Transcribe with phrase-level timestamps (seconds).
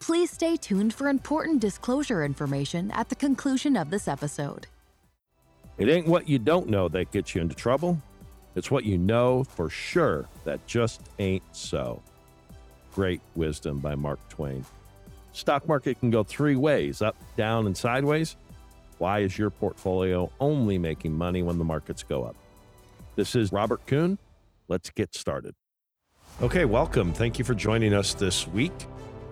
[0.00, 4.66] Please stay tuned for important disclosure information at the conclusion of this episode.
[5.76, 8.00] It ain't what you don't know that gets you into trouble.
[8.54, 12.02] It's what you know for sure that just ain't so.
[12.94, 14.64] Great wisdom by Mark Twain.
[15.32, 18.36] Stock market can go three ways up, down, and sideways.
[18.98, 22.34] Why is your portfolio only making money when the markets go up?
[23.14, 24.18] This is Robert Kuhn.
[24.66, 25.54] Let's get started.
[26.42, 27.12] Okay, welcome.
[27.12, 28.72] Thank you for joining us this week.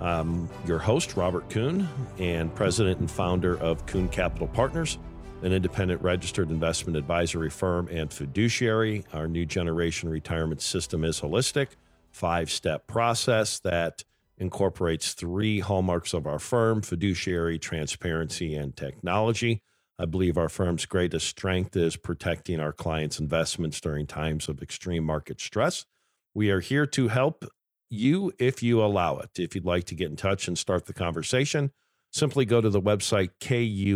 [0.01, 1.89] I'm your host, Robert Kuhn,
[2.19, 4.99] and president and founder of Kuhn Capital Partners,
[5.43, 9.05] an independent registered investment advisory firm and fiduciary.
[9.15, 11.69] Our new generation retirement system is holistic,
[12.11, 14.05] five step process that
[14.39, 19.63] incorporates three hallmarks of our firm fiduciary, transparency, and technology.
[19.99, 25.05] I believe our firm's greatest strength is protecting our clients' investments during times of extreme
[25.05, 25.87] market stress.
[26.35, 27.47] We are here to help
[27.91, 29.31] you if you allow it.
[29.39, 31.71] If you'd like to get in touch and start the conversation,
[32.13, 33.91] simply go to the website kuhncp.com,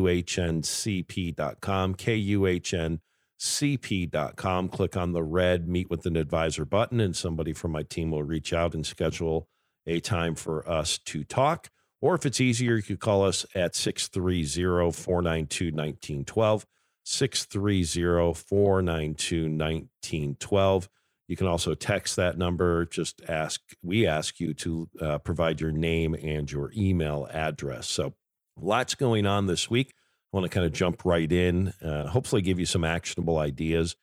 [3.41, 8.11] kuhncp.com, click on the red meet with an advisor button, and somebody from my team
[8.11, 9.49] will reach out and schedule
[9.87, 11.69] a time for us to talk.
[12.03, 16.67] Or if it's easier, you could call us at 630 492 1912.
[17.05, 20.89] 630 492 1912.
[21.31, 22.87] You can also text that number.
[22.87, 27.87] Just ask, we ask you to uh, provide your name and your email address.
[27.87, 28.15] So,
[28.57, 29.95] lots going on this week.
[30.33, 33.95] I want to kind of jump right in, uh, hopefully, give you some actionable ideas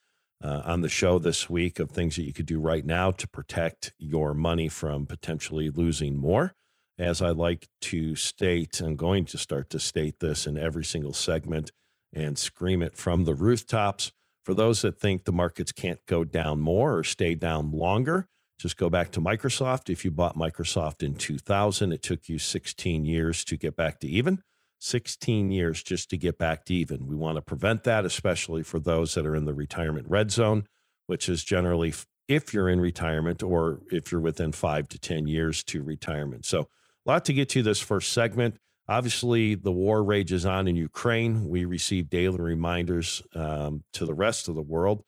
[0.41, 3.27] uh, on the show this week of things that you could do right now to
[3.27, 6.53] protect your money from potentially losing more.
[6.97, 11.11] As I like to state, I'm going to start to state this in every single
[11.11, 11.73] segment
[12.13, 14.13] and scream it from the rooftops.
[14.47, 18.77] For those that think the markets can't go down more or stay down longer, just
[18.77, 19.89] go back to Microsoft.
[19.89, 24.07] If you bought Microsoft in 2000, it took you 16 years to get back to
[24.07, 24.41] even.
[24.79, 27.07] 16 years just to get back to even.
[27.07, 30.65] We want to prevent that, especially for those that are in the retirement red zone,
[31.07, 31.93] which is generally
[32.29, 36.45] if you're in retirement or if you're within five to 10 years to retirement.
[36.45, 36.69] So,
[37.05, 38.55] a lot to get to this first segment.
[38.89, 41.49] Obviously, the war rages on in Ukraine.
[41.49, 45.03] We receive daily reminders um, to the rest of the world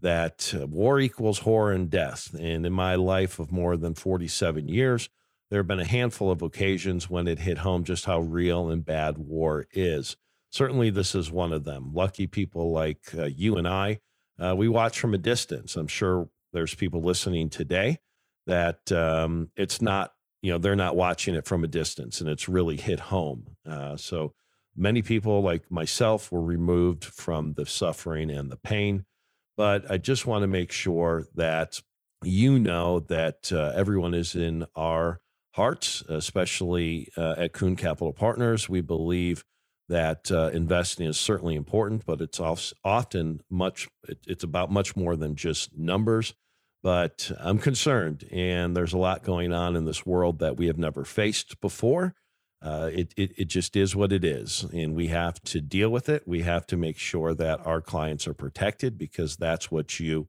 [0.00, 2.34] that uh, war equals horror and death.
[2.38, 5.08] And in my life of more than 47 years,
[5.50, 8.84] there have been a handful of occasions when it hit home just how real and
[8.84, 10.16] bad war is.
[10.50, 11.92] Certainly, this is one of them.
[11.94, 14.00] Lucky people like uh, you and I,
[14.38, 15.76] uh, we watch from a distance.
[15.76, 17.98] I'm sure there's people listening today
[18.46, 20.12] that um, it's not
[20.42, 23.96] you know they're not watching it from a distance and it's really hit home uh,
[23.96, 24.34] so
[24.76, 29.04] many people like myself were removed from the suffering and the pain
[29.56, 31.80] but i just want to make sure that
[32.24, 35.20] you know that uh, everyone is in our
[35.54, 38.68] hearts especially uh, at Kuhn capital partners.
[38.68, 39.44] We believe
[39.88, 43.88] that uh, investing is certainly important but it's often much
[44.26, 46.34] it's about much more than just numbers
[46.82, 50.78] but I'm concerned, and there's a lot going on in this world that we have
[50.78, 52.14] never faced before.
[52.60, 56.08] Uh, it, it, it just is what it is, and we have to deal with
[56.08, 56.26] it.
[56.26, 60.28] We have to make sure that our clients are protected because that's what you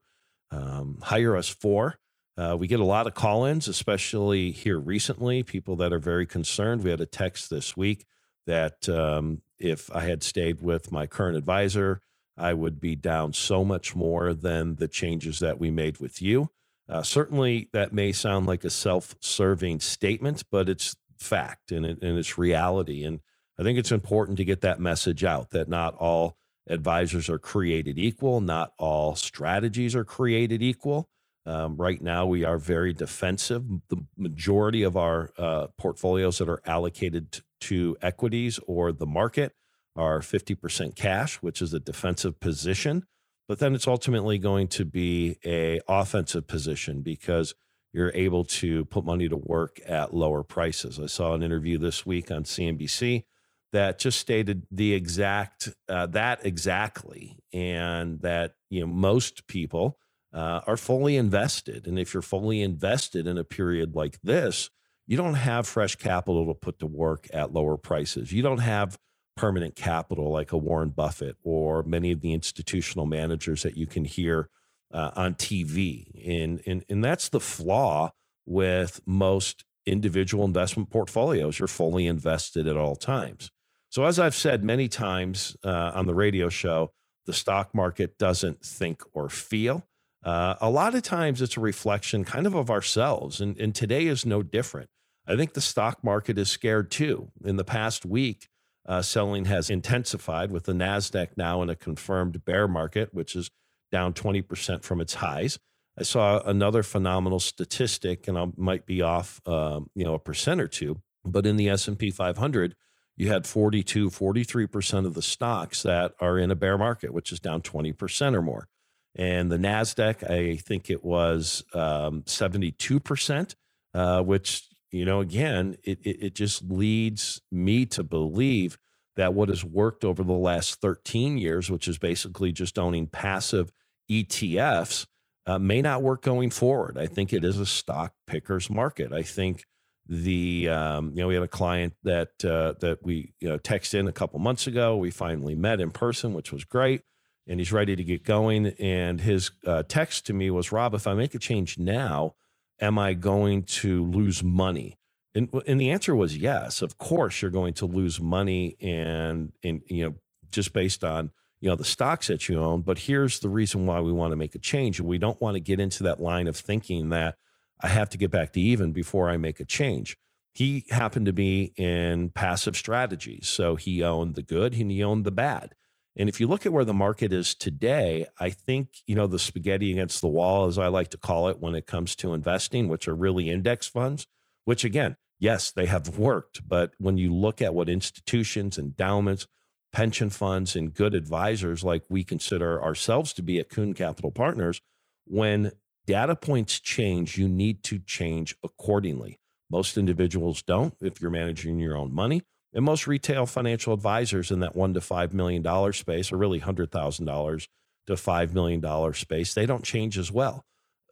[0.50, 1.98] um, hire us for.
[2.36, 6.26] Uh, we get a lot of call ins, especially here recently, people that are very
[6.26, 6.82] concerned.
[6.82, 8.04] We had a text this week
[8.46, 12.00] that um, if I had stayed with my current advisor,
[12.36, 16.50] I would be down so much more than the changes that we made with you.
[16.88, 22.02] Uh, certainly, that may sound like a self serving statement, but it's fact and, it,
[22.02, 23.04] and it's reality.
[23.04, 23.20] And
[23.58, 26.36] I think it's important to get that message out that not all
[26.68, 31.08] advisors are created equal, not all strategies are created equal.
[31.46, 33.64] Um, right now, we are very defensive.
[33.88, 39.52] The majority of our uh, portfolios that are allocated to equities or the market
[39.96, 43.04] are 50% cash, which is a defensive position,
[43.48, 47.54] but then it's ultimately going to be a offensive position because
[47.92, 50.98] you're able to put money to work at lower prices.
[50.98, 53.24] I saw an interview this week on CNBC
[53.72, 59.98] that just stated the exact uh, that exactly, and that you know most people
[60.32, 64.70] uh, are fully invested, and if you're fully invested in a period like this,
[65.06, 68.32] you don't have fresh capital to put to work at lower prices.
[68.32, 68.98] You don't have
[69.36, 74.04] permanent capital like a Warren Buffett or many of the institutional managers that you can
[74.04, 74.48] hear
[74.92, 76.06] uh, on TV.
[76.26, 78.12] And, and, and that's the flaw
[78.46, 81.58] with most individual investment portfolios.
[81.58, 83.50] You're fully invested at all times.
[83.90, 86.92] So, as I've said many times uh, on the radio show,
[87.26, 89.86] the stock market doesn't think or feel.
[90.24, 93.40] Uh, a lot of times it's a reflection kind of of ourselves.
[93.40, 94.88] And, and today is no different.
[95.26, 97.30] I think the stock market is scared too.
[97.44, 98.48] In the past week,
[98.86, 103.50] uh, selling has intensified with the NASDAQ now in a confirmed bear market, which is
[103.90, 105.58] down 20% from its highs.
[105.98, 110.60] I saw another phenomenal statistic, and I might be off, um, you know, a percent
[110.60, 112.74] or two, but in the S&P 500,
[113.16, 117.38] you had 42, 43% of the stocks that are in a bear market, which is
[117.38, 118.68] down 20% or more.
[119.14, 123.54] And the NASDAQ, I think it was um, 72%,
[123.94, 128.78] uh, which, you know, again, it, it, it just leads me to believe
[129.16, 133.72] that what has worked over the last 13 years, which is basically just owning passive
[134.10, 135.06] ETFs,
[135.46, 136.96] uh, may not work going forward.
[136.96, 139.12] I think it is a stock picker's market.
[139.12, 139.64] I think
[140.06, 144.00] the um, you know we had a client that uh, that we you know texted
[144.00, 144.96] in a couple months ago.
[144.96, 147.02] We finally met in person, which was great,
[147.46, 148.68] and he's ready to get going.
[148.78, 152.34] And his uh, text to me was, "Rob, if I make a change now,
[152.80, 154.98] am I going to lose money?"
[155.34, 156.80] And, and the answer was yes.
[156.80, 160.14] Of course, you're going to lose money, and and you know
[160.50, 161.30] just based on
[161.60, 162.82] you know the stocks that you own.
[162.82, 165.54] But here's the reason why we want to make a change, and we don't want
[165.54, 167.36] to get into that line of thinking that
[167.80, 170.16] I have to get back to even before I make a change.
[170.54, 173.48] He happened to be in passive strategies.
[173.48, 175.74] So he owned the good and he owned the bad.
[176.16, 179.38] And if you look at where the market is today, I think, you know, the
[179.38, 182.88] spaghetti against the wall, as I like to call it when it comes to investing,
[182.88, 184.28] which are really index funds,
[184.64, 186.68] which again, yes, they have worked.
[186.68, 189.48] But when you look at what institutions, endowments,
[189.92, 194.80] pension funds, and good advisors like we consider ourselves to be at Kuhn Capital Partners,
[195.26, 195.72] when
[196.06, 199.40] data points change, you need to change accordingly.
[199.70, 202.42] Most individuals don't if you're managing your own money.
[202.74, 206.58] And most retail financial advisors in that one to five million dollar space, or really
[206.58, 207.68] hundred thousand dollars
[208.06, 210.64] to five million dollar space, they don't change as well.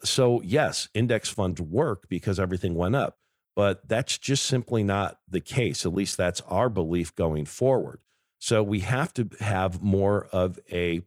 [0.04, 3.16] So yes, index funds work because everything went up,
[3.54, 5.86] but that's just simply not the case.
[5.86, 8.00] At least that's our belief going forward.
[8.40, 11.02] So we have to have more of a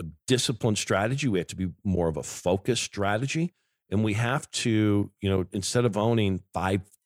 [0.00, 1.28] a disciplined strategy.
[1.28, 3.52] We have to be more of a focused strategy.
[3.90, 6.42] And we have to, you know, instead of owning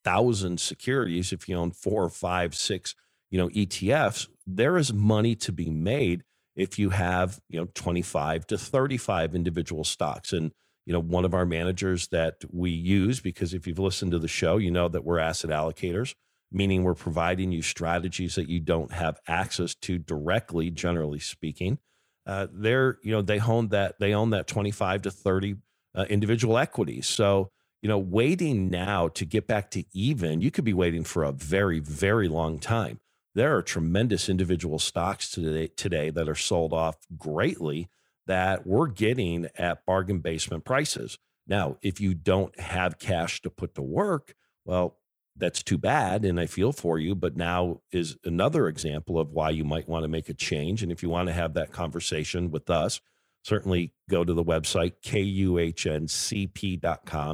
[0.06, 2.94] 5,000 securities, if you own four or five, six,
[3.30, 6.22] you know, ETFs, there is money to be made
[6.54, 10.32] if you have, you know, 25 to 35 individual stocks.
[10.32, 10.52] And,
[10.86, 14.28] you know, one of our managers that we use, because if you've listened to the
[14.28, 16.14] show, you know that we're asset allocators,
[16.52, 21.78] meaning we're providing you strategies that you don't have access to directly, generally speaking
[22.26, 25.56] uh, they're you know they own that they own that 25 to 30
[25.94, 27.50] uh, individual equities so
[27.82, 31.32] you know waiting now to get back to even you could be waiting for a
[31.32, 33.00] very very long time
[33.34, 37.88] there are tremendous individual stocks today today that are sold off greatly
[38.26, 43.74] that we're getting at bargain basement prices now if you don't have cash to put
[43.74, 44.34] to work
[44.64, 44.96] well
[45.38, 47.14] that's too bad and I feel for you.
[47.14, 50.82] But now is another example of why you might want to make a change.
[50.82, 53.00] And if you want to have that conversation with us,
[53.46, 56.02] certainly go to the website, kuhncp.com,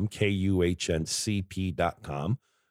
[0.08, 1.48] kuhncp.com.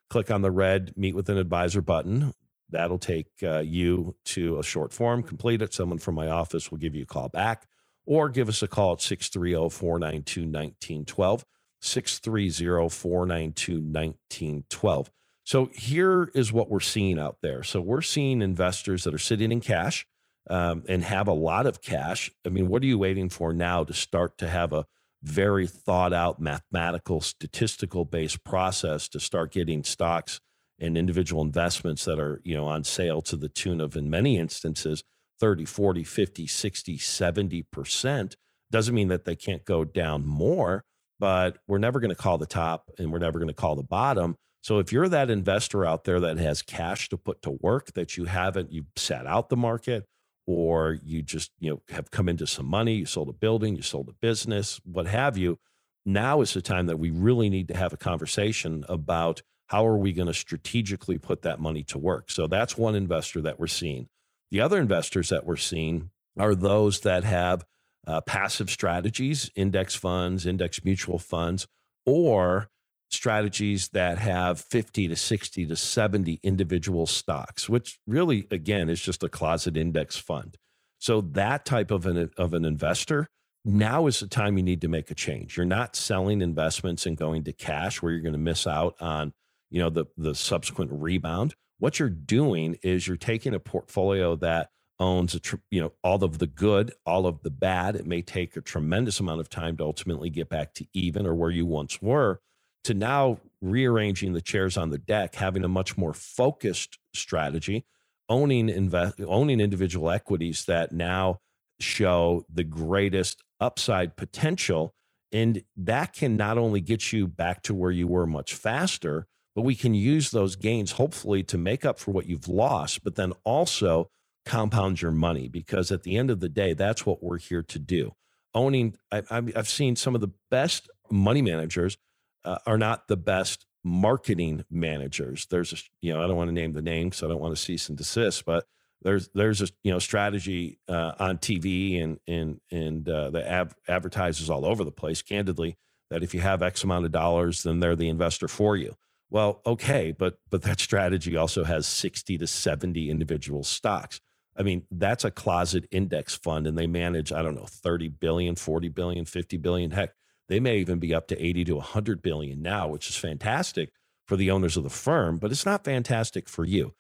[0.09, 2.33] Click on the red Meet with an Advisor button.
[2.69, 5.73] That'll take uh, you to a short form, complete it.
[5.73, 7.65] Someone from my office will give you a call back
[8.05, 11.43] or give us a call at 630 492 1912.
[11.81, 15.11] 630 492 1912.
[15.43, 17.63] So here is what we're seeing out there.
[17.63, 20.05] So we're seeing investors that are sitting in cash
[20.49, 22.31] um, and have a lot of cash.
[22.45, 24.85] I mean, what are you waiting for now to start to have a
[25.23, 30.39] very thought out mathematical, statistical based process to start getting stocks
[30.79, 34.37] and individual investments that are, you know, on sale to the tune of, in many
[34.37, 35.03] instances,
[35.39, 38.35] 30, 40, 50, 60, 70%.
[38.71, 40.83] Doesn't mean that they can't go down more,
[41.19, 43.83] but we're never going to call the top and we're never going to call the
[43.83, 47.93] bottom so if you're that investor out there that has cash to put to work
[47.93, 50.05] that you haven't, you've sat out the market
[50.47, 53.81] or you just, you know, have come into some money, you sold a building, you
[53.81, 55.59] sold a business, what have you,
[56.05, 59.97] now is the time that we really need to have a conversation about how are
[59.97, 62.29] we going to strategically put that money to work.
[62.29, 64.09] So that's one investor that we're seeing.
[64.49, 67.63] The other investors that we're seeing are those that have
[68.05, 71.67] uh, passive strategies, index funds, index mutual funds,
[72.05, 72.67] or
[73.11, 79.23] strategies that have 50 to 60 to 70 individual stocks, which really, again, is just
[79.23, 80.57] a closet index fund.
[80.99, 83.27] So that type of an, of an investor,
[83.65, 85.57] now is the time you need to make a change.
[85.57, 89.33] You're not selling investments and going to cash where you're going to miss out on,
[89.69, 91.53] you know, the, the subsequent rebound.
[91.79, 96.23] What you're doing is you're taking a portfolio that owns a tr- you know all
[96.23, 99.75] of the good all of the bad it may take a tremendous amount of time
[99.75, 102.39] to ultimately get back to even or where you once were
[102.83, 107.85] to now rearranging the chairs on the deck, having a much more focused strategy,
[108.27, 111.39] owning invest, owning individual equities that now
[111.79, 114.93] show the greatest upside potential.
[115.31, 119.61] And that can not only get you back to where you were much faster, but
[119.61, 123.33] we can use those gains hopefully to make up for what you've lost, but then
[123.43, 124.09] also
[124.45, 127.79] compound your money because at the end of the day, that's what we're here to
[127.79, 128.13] do.
[128.53, 129.23] Owning, I,
[129.55, 131.97] have seen some of the best money managers
[132.45, 135.47] uh, are not the best marketing managers.
[135.49, 137.55] There's a, you know, I don't want to name the name because I don't want
[137.55, 138.65] to cease and desist, but
[139.01, 143.73] there's there's a you know strategy uh, on TV and and and uh, the ad-
[143.87, 145.21] advertisers all over the place.
[145.21, 145.77] Candidly,
[146.09, 148.95] that if you have X amount of dollars, then they're the investor for you.
[149.29, 154.19] Well, okay, but but that strategy also has 60 to 70 individual stocks.
[154.57, 158.55] I mean, that's a closet index fund and they manage, I don't know, 30 billion,
[158.55, 159.91] 40 billion, 50 billion.
[159.91, 160.13] Heck,
[160.51, 163.91] they may even be up to 80 to 100 billion now, which is fantastic
[164.27, 166.93] for the owners of the firm, but it's not fantastic for you.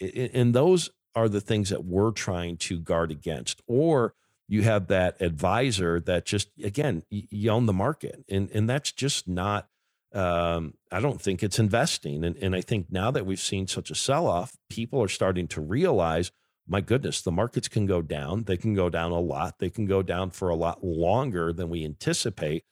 [0.00, 3.62] And those are the things that we're trying to guard against.
[3.66, 4.14] Or
[4.48, 8.24] you have that advisor that just, again, you own the market.
[8.28, 9.68] And, and that's just not,
[10.12, 12.22] um, I don't think it's investing.
[12.24, 15.48] And, and I think now that we've seen such a sell off, people are starting
[15.48, 16.32] to realize
[16.70, 18.44] my goodness, the markets can go down.
[18.44, 19.58] They can go down a lot.
[19.58, 22.64] They can go down for a lot longer than we anticipate.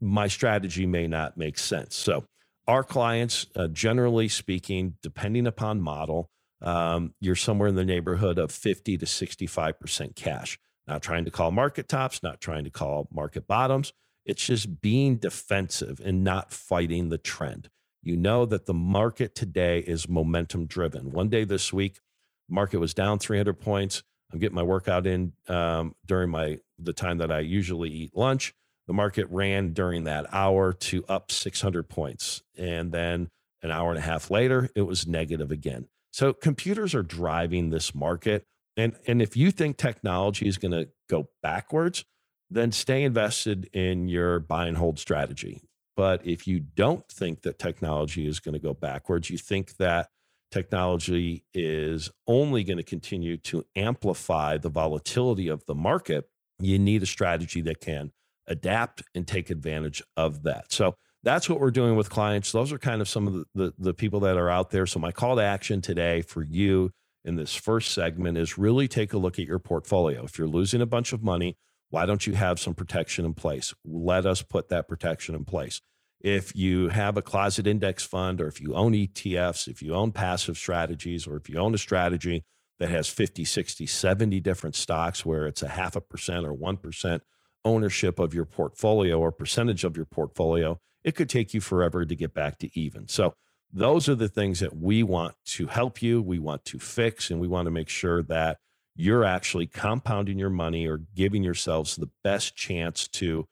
[0.00, 1.96] My strategy may not make sense.
[1.96, 2.24] So,
[2.66, 6.28] our clients, uh, generally speaking, depending upon model,
[6.60, 10.58] um, you're somewhere in the neighborhood of 50 to 65% cash.
[10.86, 13.92] Not trying to call market tops, not trying to call market bottoms.
[14.26, 17.70] It's just being defensive and not fighting the trend.
[18.02, 21.10] You know that the market today is momentum driven.
[21.10, 22.00] One day this week,
[22.48, 24.02] Market was down 300 points.
[24.32, 28.54] I'm getting my workout in um, during my the time that I usually eat lunch.
[28.88, 33.28] The market ran during that hour to up 600 points, and then
[33.62, 35.88] an hour and a half later, it was negative again.
[36.10, 38.44] So computers are driving this market,
[38.78, 42.04] and and if you think technology is going to go backwards,
[42.50, 45.60] then stay invested in your buy and hold strategy.
[45.94, 50.08] But if you don't think that technology is going to go backwards, you think that
[50.50, 57.02] technology is only going to continue to amplify the volatility of the market, you need
[57.02, 58.12] a strategy that can
[58.48, 60.72] adapt and take advantage of that.
[60.72, 62.52] So that's what we're doing with clients.
[62.52, 64.86] Those are kind of some of the, the, the, people that are out there.
[64.86, 66.90] So my call to action today for you
[67.24, 70.24] in this first segment is really take a look at your portfolio.
[70.24, 71.56] If you're losing a bunch of money,
[71.90, 73.74] why don't you have some protection in place?
[73.84, 75.80] Let us put that protection in place
[76.20, 80.12] if you have a closet index fund or if you own ETFs, if you own
[80.12, 82.44] passive strategies, or if you own a strategy
[82.78, 87.20] that has 50, 60, 70 different stocks where it's a half a percent or 1%
[87.64, 92.14] ownership of your portfolio or percentage of your portfolio, it could take you forever to
[92.14, 93.08] get back to even.
[93.08, 93.34] So,
[93.70, 97.38] those are the things that we want to help you, we want to fix, and
[97.38, 98.56] we want to make sure that
[98.96, 103.46] you're actually compounding your money or giving yourselves the best chance to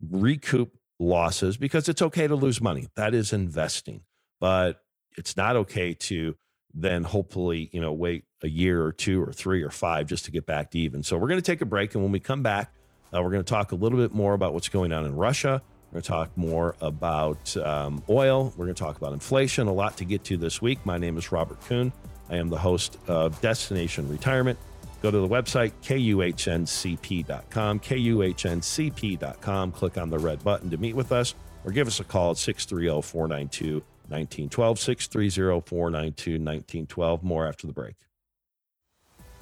[0.00, 2.88] recoup losses because it's okay to lose money.
[2.96, 4.02] That is investing.
[4.40, 4.80] But
[5.16, 6.34] it's not okay to
[6.74, 10.30] then hopefully, you know, wait a year or two or three or five just to
[10.30, 11.02] get back to even.
[11.02, 11.94] So we're going to take a break.
[11.94, 12.72] And when we come back,
[13.14, 15.62] uh, we're going to talk a little bit more about what's going on in Russia.
[15.90, 18.52] We're going to talk more about um, oil.
[18.56, 20.84] We're going to talk about inflation, a lot to get to this week.
[20.84, 21.92] My name is Robert Kuhn.
[22.28, 24.58] I am the host of Destination Retirement.
[25.00, 29.72] Go to the website, kuhncp.com, kuhncp.com.
[29.72, 31.34] Click on the red button to meet with us
[31.64, 33.74] or give us a call at 630 492
[34.08, 37.22] 1912, 630 492 1912.
[37.22, 37.94] More after the break.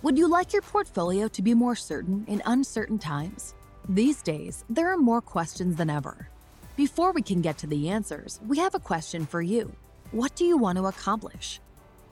[0.03, 3.55] Would you like your portfolio to be more certain in uncertain times?
[3.89, 6.29] These days, there are more questions than ever.
[6.77, 9.75] Before we can get to the answers, we have a question for you.
[10.11, 11.61] What do you want to accomplish?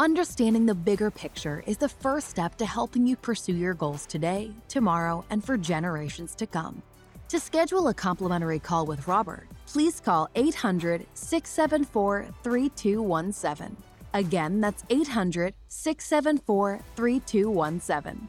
[0.00, 4.50] Understanding the bigger picture is the first step to helping you pursue your goals today,
[4.66, 6.82] tomorrow, and for generations to come.
[7.28, 13.76] To schedule a complimentary call with Robert, please call 800 674 3217.
[14.14, 18.28] Again, that's 800 674 3217.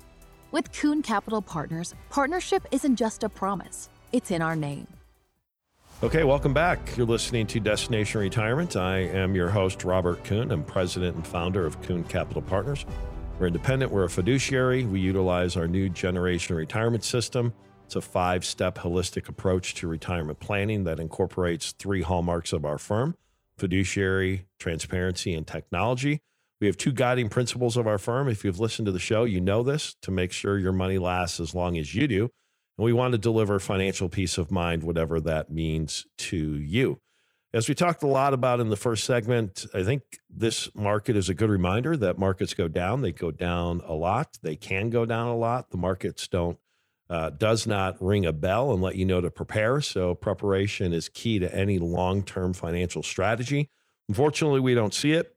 [0.51, 4.87] With Kuhn Capital Partners, partnership isn't just a promise, it's in our name.
[6.01, 6.97] Okay, welcome back.
[6.97, 8.75] You're listening to Destination Retirement.
[8.75, 10.51] I am your host, Robert Kuhn.
[10.51, 12.85] I'm president and founder of Kuhn Capital Partners.
[13.39, 14.85] We're independent, we're a fiduciary.
[14.85, 17.53] We utilize our new generation retirement system.
[17.85, 22.79] It's a five step holistic approach to retirement planning that incorporates three hallmarks of our
[22.79, 23.15] firm
[23.57, 26.21] fiduciary, transparency, and technology.
[26.61, 28.27] We have two guiding principles of our firm.
[28.29, 31.39] If you've listened to the show, you know this to make sure your money lasts
[31.39, 32.29] as long as you do.
[32.77, 36.99] And we want to deliver financial peace of mind, whatever that means to you.
[37.53, 41.29] As we talked a lot about in the first segment, I think this market is
[41.29, 43.01] a good reminder that markets go down.
[43.01, 44.37] They go down a lot.
[44.41, 45.69] They can go down a lot.
[45.69, 46.57] The markets don't
[47.09, 49.81] uh, does not ring a bell and let you know to prepare.
[49.81, 53.69] So preparation is key to any long-term financial strategy.
[54.09, 55.35] Unfortunately, we don't see it.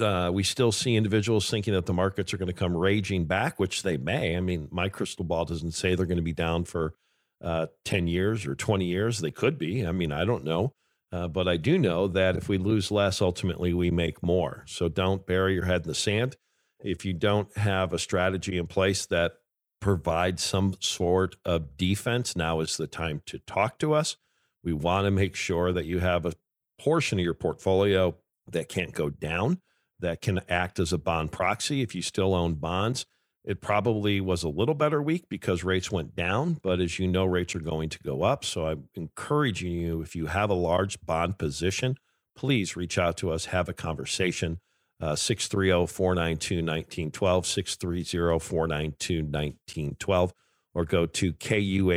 [0.00, 3.58] Uh, we still see individuals thinking that the markets are going to come raging back,
[3.58, 4.36] which they may.
[4.36, 6.94] I mean, my crystal ball doesn't say they're going to be down for
[7.42, 9.18] uh, 10 years or 20 years.
[9.18, 9.86] They could be.
[9.86, 10.74] I mean, I don't know.
[11.12, 14.64] Uh, but I do know that if we lose less, ultimately we make more.
[14.68, 16.36] So don't bury your head in the sand.
[16.82, 19.32] If you don't have a strategy in place that
[19.80, 24.16] provides some sort of defense, now is the time to talk to us.
[24.62, 26.34] We want to make sure that you have a
[26.78, 28.16] portion of your portfolio
[28.50, 29.60] that can't go down,
[29.98, 31.82] that can act as a bond proxy.
[31.82, 33.06] If you still own bonds,
[33.44, 37.24] it probably was a little better week because rates went down, but as you know,
[37.24, 38.44] rates are going to go up.
[38.44, 41.96] So I'm encouraging you, if you have a large bond position,
[42.36, 44.60] please reach out to us, have a conversation.
[45.00, 50.34] Uh, 630 492 1912, 630 492 1912,
[50.74, 51.94] or go to kuhncp.com,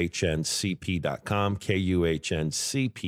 [1.58, 3.04] kuhncp.com.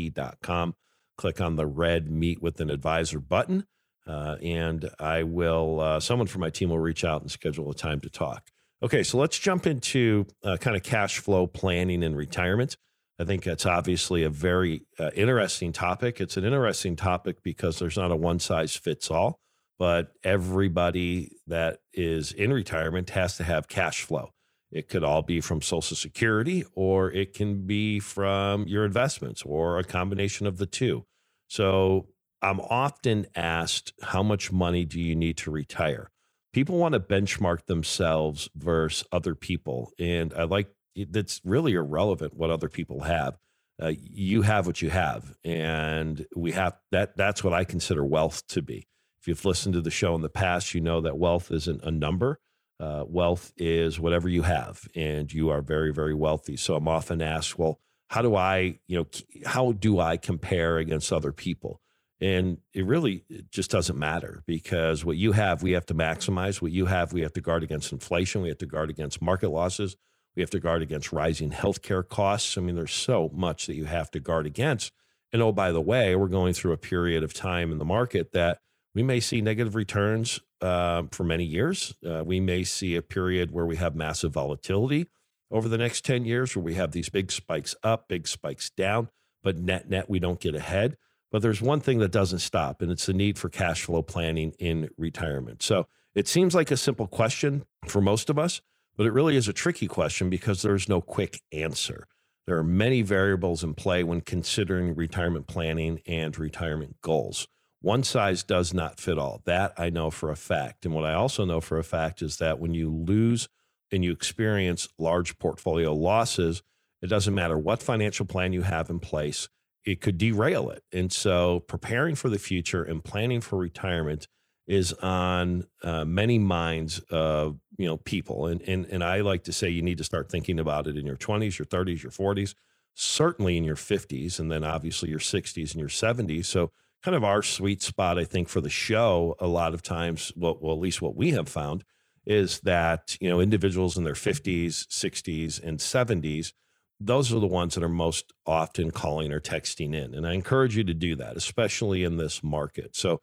[1.18, 3.66] Click on the red Meet with an Advisor button
[4.08, 7.76] uh, and I will, uh, someone from my team will reach out and schedule a
[7.76, 8.50] time to talk.
[8.84, 12.78] Okay, so let's jump into uh, kind of cash flow planning and retirement.
[13.18, 16.20] I think that's obviously a very uh, interesting topic.
[16.20, 19.40] It's an interesting topic because there's not a one size fits all,
[19.78, 24.32] but everybody that is in retirement has to have cash flow.
[24.72, 29.78] It could all be from Social Security, or it can be from your investments, or
[29.78, 31.06] a combination of the two.
[31.48, 32.08] So
[32.42, 36.12] I'm often asked, how much money do you need to retire?
[36.54, 39.92] People want to benchmark themselves versus other people.
[40.00, 40.70] And I like
[41.10, 43.38] that's really irrelevant what other people have.
[43.82, 45.36] Uh, you have what you have.
[45.44, 47.18] And we have that.
[47.18, 48.88] That's what I consider wealth to be.
[49.26, 51.90] If you've listened to the show in the past, you know that wealth isn't a
[51.90, 52.40] number.
[52.80, 56.56] Uh, wealth is whatever you have, and you are very, very wealthy.
[56.56, 59.08] So I'm often asked, well, how do I, you know,
[59.44, 61.82] how do I compare against other people?
[62.22, 66.62] And it really it just doesn't matter because what you have, we have to maximize.
[66.62, 68.44] What you have, we have to guard against inflation.
[68.44, 69.96] We have to guard against market losses.
[70.36, 72.60] We have to guard against rising healthcare costs.
[72.60, 74.94] I mean, there's so much that you have to guard against.
[75.34, 78.32] And oh, by the way, we're going through a period of time in the market
[78.34, 78.60] that
[78.96, 81.94] we may see negative returns uh, for many years.
[82.04, 85.08] Uh, we may see a period where we have massive volatility
[85.52, 89.10] over the next 10 years, where we have these big spikes up, big spikes down,
[89.44, 90.98] but net net, we don't get ahead.
[91.32, 94.54] But there's one thing that doesn't stop, and it's the need for cash flow planning
[94.58, 95.62] in retirement.
[95.62, 98.62] So it seems like a simple question for most of us,
[98.96, 102.08] but it really is a tricky question because there's no quick answer.
[102.48, 107.48] There are many variables in play when considering retirement planning and retirement goals.
[107.86, 109.44] One size does not fit all.
[109.46, 110.88] That I know for a fact.
[110.88, 113.48] And what I also know for a fact is that when you lose
[113.92, 116.64] and you experience large portfolio losses,
[117.04, 119.50] it doesn't matter what financial plan you have in place,
[119.86, 120.82] it could derail it.
[120.92, 124.28] And so preparing for the future and planning for retirement
[124.66, 129.54] is on uh, many minds of you know people and, and and I like to
[129.54, 132.56] say you need to start thinking about it in your 20s your 30s your 40s
[132.96, 136.72] certainly in your 50s and then obviously your 60s and your 70s so
[137.06, 140.58] kind of our sweet spot I think for the show a lot of times well,
[140.60, 141.84] well at least what we have found
[142.26, 146.52] is that you know individuals in their 50s 60s and 70s
[147.00, 150.14] those are the ones that are most often calling or texting in.
[150.14, 152.96] And I encourage you to do that, especially in this market.
[152.96, 153.22] So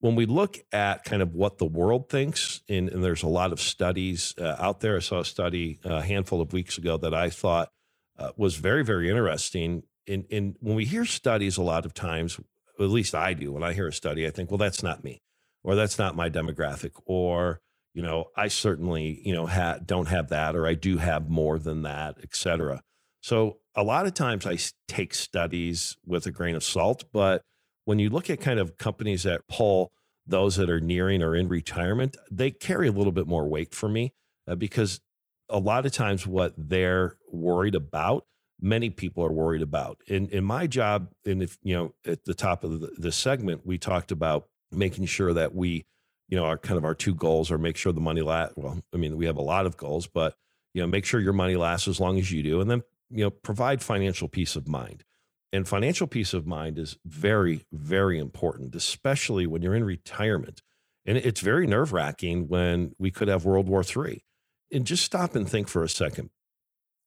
[0.00, 3.52] when we look at kind of what the world thinks, and, and there's a lot
[3.52, 4.96] of studies uh, out there.
[4.96, 7.70] I saw a study a handful of weeks ago that I thought
[8.18, 9.82] uh, was very, very interesting.
[10.08, 12.40] And, and when we hear studies, a lot of times,
[12.84, 15.22] at least I do, when I hear a study, I think, well, that's not me,
[15.62, 17.60] or that's not my demographic, or
[17.94, 21.58] you know, I certainly, you know, ha- don't have that, or I do have more
[21.58, 22.82] than that, etc.
[23.20, 27.42] So a lot of times I take studies with a grain of salt, but
[27.84, 29.92] when you look at kind of companies that pull
[30.26, 33.88] those that are nearing or in retirement, they carry a little bit more weight for
[33.88, 34.12] me
[34.46, 35.00] uh, because
[35.48, 38.24] a lot of times what they're worried about,
[38.60, 40.00] many people are worried about.
[40.06, 43.66] In in my job, and if you know, at the top of the, the segment,
[43.66, 45.86] we talked about making sure that we,
[46.28, 48.54] you know, our kind of our two goals are make sure the money lasts.
[48.56, 50.34] Well, I mean, we have a lot of goals, but
[50.74, 53.24] you know, make sure your money lasts as long as you do, and then you
[53.24, 55.04] know, provide financial peace of mind.
[55.52, 60.62] And financial peace of mind is very, very important, especially when you're in retirement.
[61.04, 64.24] And it's very nerve wracking when we could have World War III.
[64.72, 66.30] And just stop and think for a second.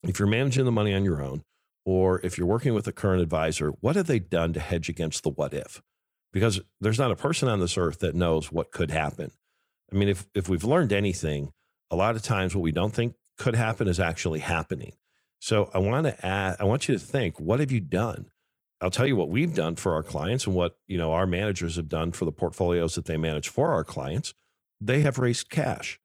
[0.03, 1.43] If you're managing the money on your own,
[1.85, 5.23] or if you're working with a current advisor, what have they done to hedge against
[5.23, 5.81] the what if?
[6.31, 9.31] Because there's not a person on this earth that knows what could happen.
[9.91, 11.51] I mean, if if we've learned anything,
[11.91, 14.93] a lot of times what we don't think could happen is actually happening.
[15.39, 18.27] So I want to add, I want you to think, what have you done?
[18.81, 21.75] I'll tell you what we've done for our clients and what you know our managers
[21.77, 24.33] have done for the portfolios that they manage for our clients.
[24.81, 25.99] They have raised cash.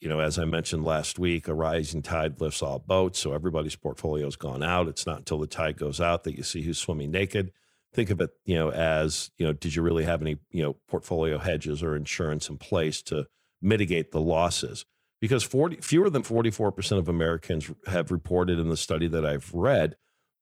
[0.02, 3.20] You know, as I mentioned last week, a rising tide lifts all boats.
[3.20, 4.88] So everybody's portfolio has gone out.
[4.88, 7.52] It's not until the tide goes out that you see who's swimming naked.
[7.94, 10.76] Think of it, you know, as, you know, did you really have any, you know,
[10.88, 13.28] portfolio hedges or insurance in place to
[13.62, 14.86] mitigate the losses?
[15.22, 19.96] because 40, fewer than 44% of Americans have reported in the study that I've read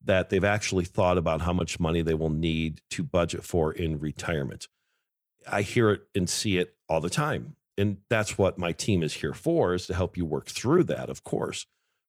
[0.03, 3.99] that they've actually thought about how much money they will need to budget for in
[3.99, 4.67] retirement.
[5.49, 7.55] I hear it and see it all the time.
[7.77, 11.09] And that's what my team is here for is to help you work through that,
[11.09, 11.65] of course.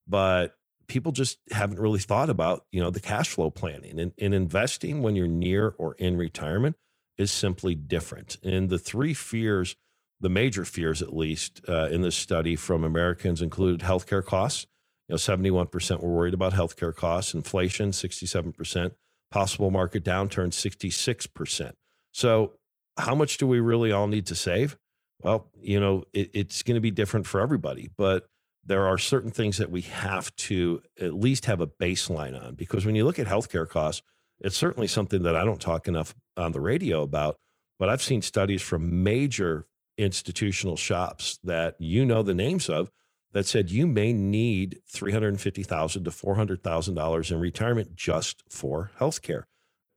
[0.07, 0.55] But
[0.87, 5.03] people just haven't really thought about, you know, the cash flow planning and, and investing
[5.03, 6.77] when you're near or in retirement
[7.17, 8.37] is simply different.
[8.43, 9.77] And the three fears
[10.21, 14.67] the major fears, at least uh, in this study from Americans, included healthcare costs.
[15.09, 18.93] You know, 71% were worried about healthcare costs, inflation, 67%,
[19.31, 21.73] possible market downturn, 66%.
[22.13, 22.55] So,
[22.97, 24.79] how much do we really all need to save?
[25.23, 28.27] Well, you know, it, it's going to be different for everybody, but
[28.67, 32.87] there are certain things that we have to at least have a baseline on because
[32.87, 34.03] when you look at healthcare costs,
[34.41, 37.37] it's certainly something that I don't talk enough on the radio about.
[37.79, 42.91] But I've seen studies from major institutional shops that you know the names of
[43.33, 49.45] that said you may need 350,000 to $400,000 in retirement just for healthcare.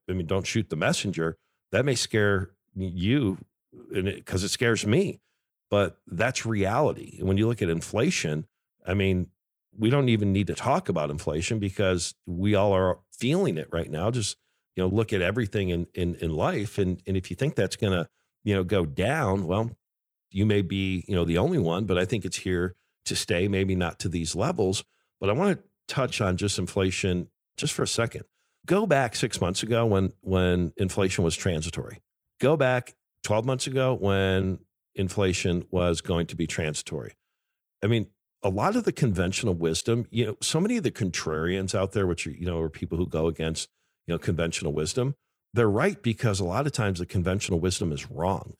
[0.09, 1.37] I mean, don't shoot the messenger.
[1.71, 3.37] That may scare you
[3.93, 5.19] because it, scares me,
[5.69, 7.17] but that's reality.
[7.19, 8.45] And when you look at inflation,
[8.85, 9.27] I mean,
[9.77, 13.89] we don't even need to talk about inflation because we all are feeling it right
[13.89, 14.09] now.
[14.11, 14.37] Just,
[14.75, 16.77] you know, look at everything in, in, in life.
[16.77, 18.07] And, and if you think that's going to,
[18.43, 19.71] you know, go down, well,
[20.31, 23.47] you may be, you know, the only one, but I think it's here to stay,
[23.47, 24.83] maybe not to these levels.
[25.19, 28.23] But I want to touch on just inflation just for a second.
[28.65, 32.01] Go back six months ago when when inflation was transitory.
[32.39, 32.95] Go back
[33.27, 34.59] 12 months ago when
[34.95, 37.13] inflation was going to be transitory.
[37.83, 38.07] I mean,
[38.41, 42.07] a lot of the conventional wisdom, you know, so many of the contrarians out there,
[42.07, 43.69] which are, you know, are people who go against,
[44.07, 45.15] you know, conventional wisdom,
[45.53, 48.53] they're right because a lot of times the conventional wisdom is wrong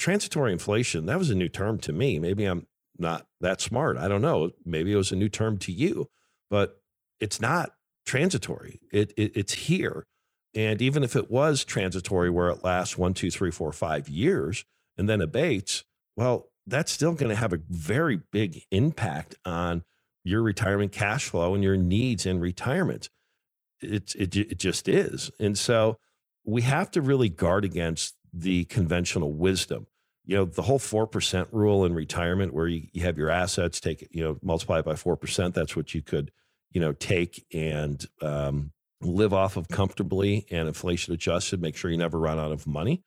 [0.00, 2.18] transitory inflation, that was a new term to me.
[2.18, 2.66] Maybe I'm
[2.98, 3.98] not that smart.
[3.98, 4.50] I don't know.
[4.64, 6.08] Maybe it was a new term to you,
[6.48, 6.80] but
[7.20, 7.72] it's not
[8.06, 8.80] transitory.
[8.90, 10.06] It, it, it's here.
[10.54, 14.64] And even if it was transitory, where it lasts one, two, three, four, five years
[14.98, 15.84] and then abates,
[16.16, 19.84] well, that's still going to have a very big impact on
[20.24, 23.08] your retirement cash flow and your needs in retirement.
[23.80, 25.30] It, it, it just is.
[25.40, 25.98] And so
[26.44, 29.86] we have to really guard against the conventional wisdom.
[30.26, 34.06] You know, the whole 4% rule in retirement where you, you have your assets, take
[34.10, 35.54] you know, multiply it by 4%.
[35.54, 36.30] That's what you could,
[36.70, 41.96] you know, take and um, live off of comfortably and inflation adjusted, make sure you
[41.96, 43.02] never run out of money.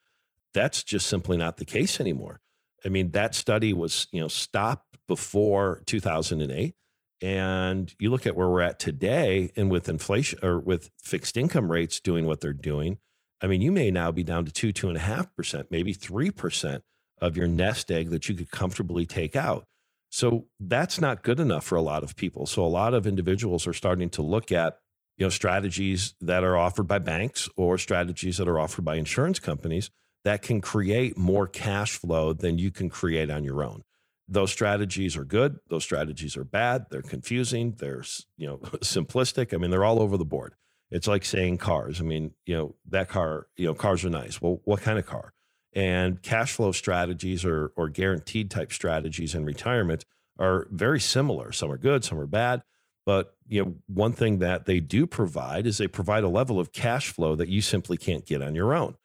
[0.53, 2.41] That's just simply not the case anymore.
[2.85, 6.75] I mean, that study was, you know, stopped before 2008
[7.21, 11.71] And you look at where we're at today and with inflation or with fixed income
[11.71, 12.97] rates doing what they're doing,
[13.41, 15.93] I mean, you may now be down to two, two and a half percent, maybe
[15.93, 16.83] three percent
[17.21, 19.65] of your nest egg that you could comfortably take out.
[20.09, 22.45] So that's not good enough for a lot of people.
[22.45, 24.79] So a lot of individuals are starting to look at
[25.17, 29.39] you know strategies that are offered by banks or strategies that are offered by insurance
[29.39, 29.89] companies
[30.23, 33.83] that can create more cash flow than you can create on your own.
[34.27, 35.57] Those strategies are good.
[35.69, 36.85] Those strategies are bad.
[36.89, 37.75] They're confusing.
[37.77, 38.03] They're
[38.37, 39.53] you know simplistic.
[39.53, 40.55] I mean they're all over the board.
[40.89, 41.99] It's like saying cars.
[41.99, 44.41] I mean you know that car you know cars are nice.
[44.41, 45.33] Well what kind of car?
[45.75, 50.05] And cash flow strategies or or guaranteed type strategies in retirement
[50.39, 51.51] are very similar.
[51.51, 52.63] Some are good some are bad
[53.05, 56.71] but you know, one thing that they do provide is they provide a level of
[56.71, 58.95] cash flow that you simply can't get on your own.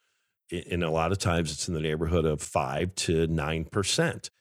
[0.51, 4.31] And a lot of times it's in the neighborhood of five to nine percent.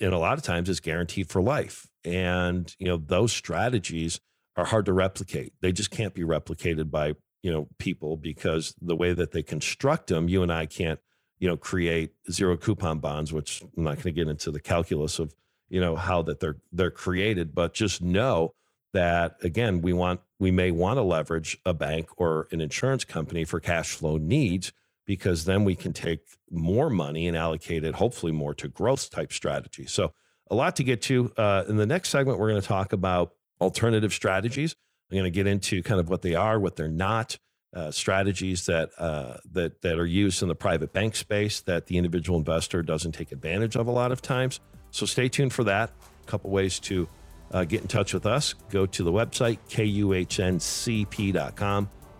[0.00, 1.86] And a lot of times it's guaranteed for life.
[2.04, 4.20] And you know, those strategies
[4.56, 5.52] are hard to replicate.
[5.60, 10.08] They just can't be replicated by, you know, people because the way that they construct
[10.08, 10.98] them, you and I can't,
[11.38, 15.18] you know, create zero coupon bonds, which I'm not going to get into the calculus
[15.18, 15.34] of,
[15.68, 18.54] you know, how that they're they're created, but just know
[18.92, 23.44] that again we want we may want to leverage a bank or an insurance company
[23.44, 24.72] for cash flow needs
[25.06, 29.32] because then we can take more money and allocate it hopefully more to growth type
[29.32, 29.92] strategies.
[29.92, 30.12] So
[30.50, 33.32] a lot to get to uh, in the next segment we're going to talk about
[33.60, 34.74] alternative strategies.
[35.10, 37.38] I'm going to get into kind of what they are what they're not
[37.74, 41.96] uh, strategies that uh, that that are used in the private bank space that the
[41.96, 44.60] individual investor doesn't take advantage of a lot of times.
[44.90, 45.90] So stay tuned for that.
[46.22, 47.08] A couple ways to
[47.52, 50.58] uh, get in touch with us, go to the website, kuhncp.com,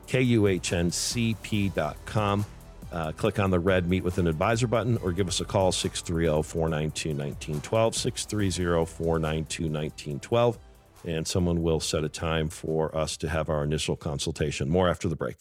[0.06, 1.64] kuhncp.com.
[2.92, 5.72] Uh, click on the red Meet with an Advisor button or give us a call,
[5.72, 10.58] 630 492 1912, 630 492 1912,
[11.06, 14.68] and someone will set a time for us to have our initial consultation.
[14.68, 15.36] More after the break.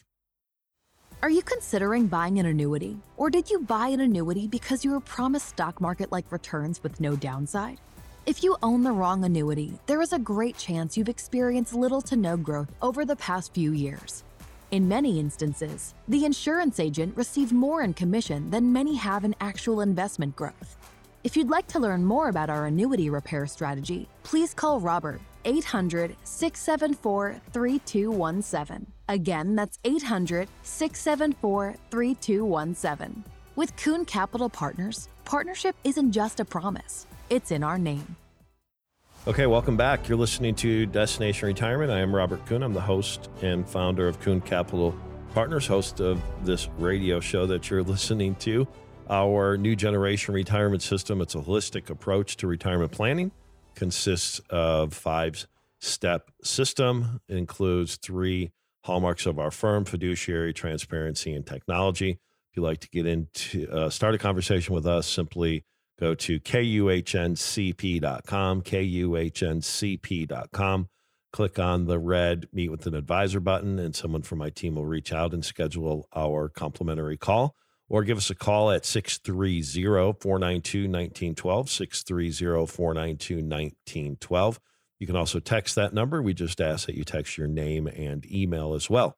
[1.22, 2.98] Are you considering buying an annuity?
[3.18, 7.00] Or did you buy an annuity because you were promised stock market like returns with
[7.00, 7.80] no downside?
[8.28, 12.16] If you own the wrong annuity, there is a great chance you've experienced little to
[12.16, 14.24] no growth over the past few years.
[14.70, 19.82] In many instances, the insurance agent received more in commission than many have in actual
[19.82, 20.78] investment growth.
[21.24, 26.16] If you'd like to learn more about our annuity repair strategy, please call Robert 800
[26.24, 28.86] 674 3217.
[29.10, 33.24] Again, that's 800 674 3217.
[33.56, 38.18] With Kuhn Capital Partners, partnership isn't just a promise it's in our name.
[39.26, 40.10] Okay, welcome back.
[40.10, 41.90] You're listening to Destination Retirement.
[41.90, 42.62] I am Robert Kuhn.
[42.62, 44.94] I'm the host and founder of Kuhn Capital
[45.34, 48.68] Partners, host of this radio show that you're listening to.
[49.10, 53.32] Our new generation retirement system, it's a holistic approach to retirement planning,
[53.76, 55.48] consists of five
[55.80, 57.22] step system.
[57.30, 58.52] It includes three
[58.84, 62.20] hallmarks of our firm, fiduciary, transparency, and technology.
[62.50, 65.64] If you'd like to get into uh, start a conversation with us, simply
[66.02, 66.92] go to kuhncp.com,
[68.64, 70.08] kuhncp.com.
[71.32, 74.86] Click on the red Meet with an Advisor button, and someone from my team will
[74.86, 77.56] reach out and schedule our complimentary call.
[77.88, 79.62] Or give us a call at 630
[80.20, 84.60] 492 1912, 630 492 1912.
[85.00, 86.22] You can also text that number.
[86.22, 89.18] We just ask that you text your name and email as well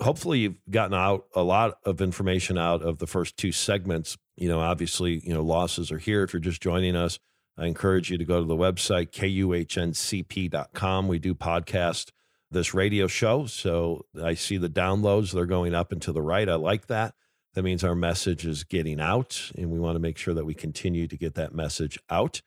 [0.00, 4.16] hopefully you've gotten out a lot of information out of the first two segments.
[4.36, 6.22] You know, obviously, you know, losses are here.
[6.22, 7.18] If you're just joining us,
[7.58, 11.08] I encourage you to go to the website, kuhncp.com.
[11.08, 12.10] We do podcast
[12.50, 13.46] this radio show.
[13.46, 16.48] So I see the downloads, they're going up and to the right.
[16.48, 17.14] I like that.
[17.54, 20.54] That means our message is getting out, and we want to make sure that we
[20.54, 22.42] continue to get that message out.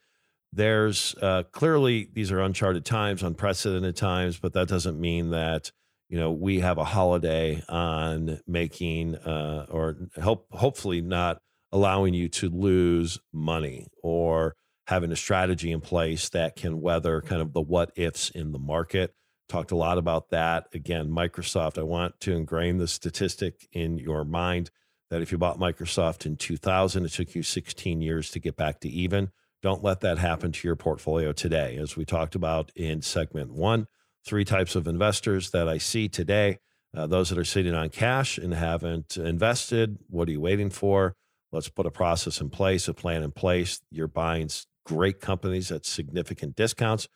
[0.54, 5.72] There's uh, clearly, these are uncharted times, unprecedented times, but that doesn't mean that
[6.10, 11.39] you know we have a holiday on making uh, or help hopefully not
[11.72, 14.56] allowing you to lose money or
[14.88, 18.60] having a strategy in place that can weather kind of the what ifs in the
[18.60, 19.16] market.
[19.50, 20.68] Talked a lot about that.
[20.74, 24.72] Again microsoft i want to ingrain the statistic in your mind
[25.10, 28.80] that if you bought microsoft in 2000 it took you 16 years to get back
[28.82, 29.32] to even.
[29.62, 33.88] Don't let that happen to your portfolio today as we talked about in segment one
[34.26, 36.60] three types of investors that I see today.
[36.96, 39.98] Uh, those that are sitting on cash and haven't invested.
[40.10, 41.16] What are you waiting for?
[41.52, 43.82] Let's put a process in place, a plan in place.
[43.92, 44.50] You're buying
[44.86, 47.08] great companies at significant discounts.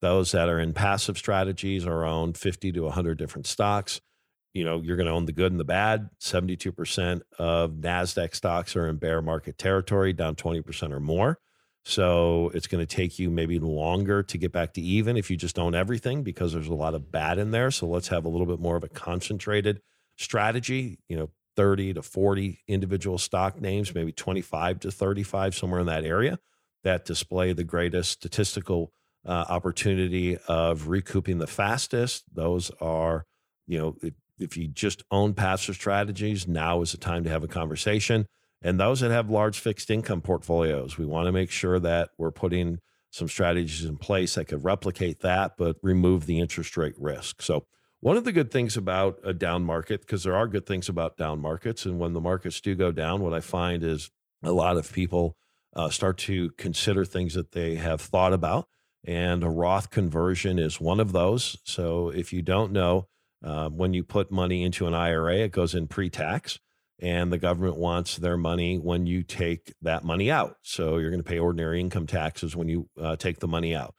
[0.00, 4.00] Those that are in passive strategies are own 50 to 100 different stocks.
[4.52, 6.08] You know, you're going to own the good and the bad.
[6.20, 11.38] 72% of NASDAQ stocks are in bear market territory, down 20% or more.
[11.88, 15.36] So it's going to take you maybe longer to get back to even if you
[15.36, 17.70] just own everything because there's a lot of bad in there.
[17.70, 19.80] So let's have a little bit more of a concentrated
[20.16, 25.86] strategy, you know, 30 to 40 individual stock names, maybe 25 to 35, somewhere in
[25.86, 26.40] that area
[26.82, 28.90] that display the greatest statistical
[29.24, 32.24] uh, opportunity of recouping the fastest.
[32.34, 33.26] Those are,
[33.68, 37.44] you know, if, if you just own passive strategies, now is the time to have
[37.44, 38.26] a conversation.
[38.62, 42.30] And those that have large fixed income portfolios, we want to make sure that we're
[42.30, 42.78] putting
[43.10, 47.42] some strategies in place that could replicate that, but remove the interest rate risk.
[47.42, 47.66] So,
[48.00, 51.16] one of the good things about a down market, because there are good things about
[51.16, 54.10] down markets, and when the markets do go down, what I find is
[54.42, 55.36] a lot of people
[55.74, 58.68] uh, start to consider things that they have thought about.
[59.04, 61.56] And a Roth conversion is one of those.
[61.64, 63.08] So, if you don't know,
[63.42, 66.58] uh, when you put money into an IRA, it goes in pre tax
[66.98, 70.56] and the government wants their money when you take that money out.
[70.62, 73.94] So you're going to pay ordinary income taxes when you uh, take the money out.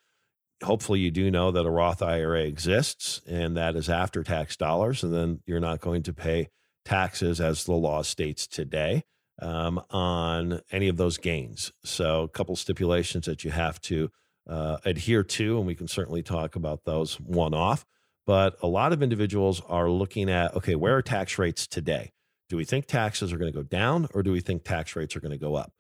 [0.64, 5.04] Hopefully, you do know that a Roth IRA exists and that is after tax dollars,
[5.04, 6.50] and then you're not going to pay
[6.84, 9.04] taxes as the law states today
[9.40, 11.72] um, on any of those gains.
[11.84, 14.10] So, a couple stipulations that you have to
[14.50, 17.86] uh, adhere to, and we can certainly talk about those one off.
[18.26, 22.12] But a lot of individuals are looking at okay, where are tax rates today?
[22.50, 25.16] Do we think taxes are going to go down or do we think tax rates
[25.16, 25.72] are going to go up?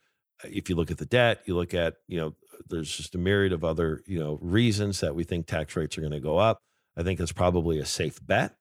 [0.44, 2.36] If you look at the debt, you look at, you know,
[2.70, 6.02] there's just a myriad of other, you know, reasons that we think tax rates are
[6.02, 6.60] going to go up.
[6.96, 8.56] I think it's probably a safe bet.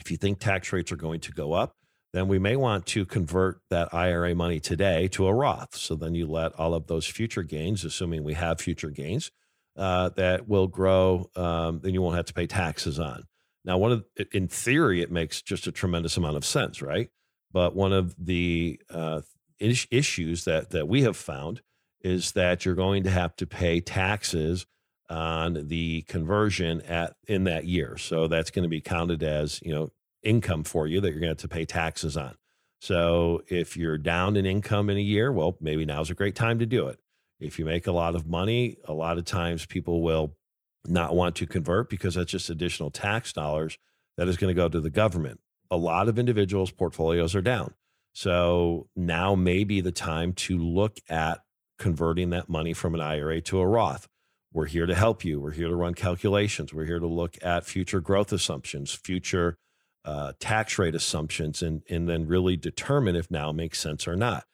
[0.00, 1.76] If you think tax rates are going to go up,
[2.12, 5.74] then we may want to convert that IRA money today to a Roth.
[5.76, 9.30] So then you let all of those future gains, assuming we have future gains,
[9.76, 13.24] uh, that will grow, um, then you won't have to pay taxes on.
[13.64, 17.08] Now, one of in theory, it makes just a tremendous amount of sense, right?
[17.52, 19.22] But one of the uh,
[19.58, 21.62] is- issues that that we have found
[22.00, 24.66] is that you're going to have to pay taxes
[25.08, 27.96] on the conversion at in that year.
[27.96, 29.90] So that's going to be counted as you know
[30.22, 32.36] income for you that you're going to have to pay taxes on.
[32.80, 36.58] So if you're down in income in a year, well, maybe now's a great time
[36.58, 36.98] to do it.
[37.38, 40.34] If you make a lot of money, a lot of times people will
[40.86, 43.78] not want to convert because that's just additional tax dollars
[44.16, 45.40] that is going to go to the government
[45.72, 47.72] a lot of individuals' portfolios are down.
[48.12, 51.40] So now may be the time to look at
[51.78, 54.06] converting that money from an IRA to a Roth.
[54.52, 55.40] We're here to help you.
[55.40, 56.74] We're here to run calculations.
[56.74, 59.56] We're here to look at future growth assumptions, future
[60.04, 64.44] uh, tax rate assumptions, and, and then really determine if now makes sense or not.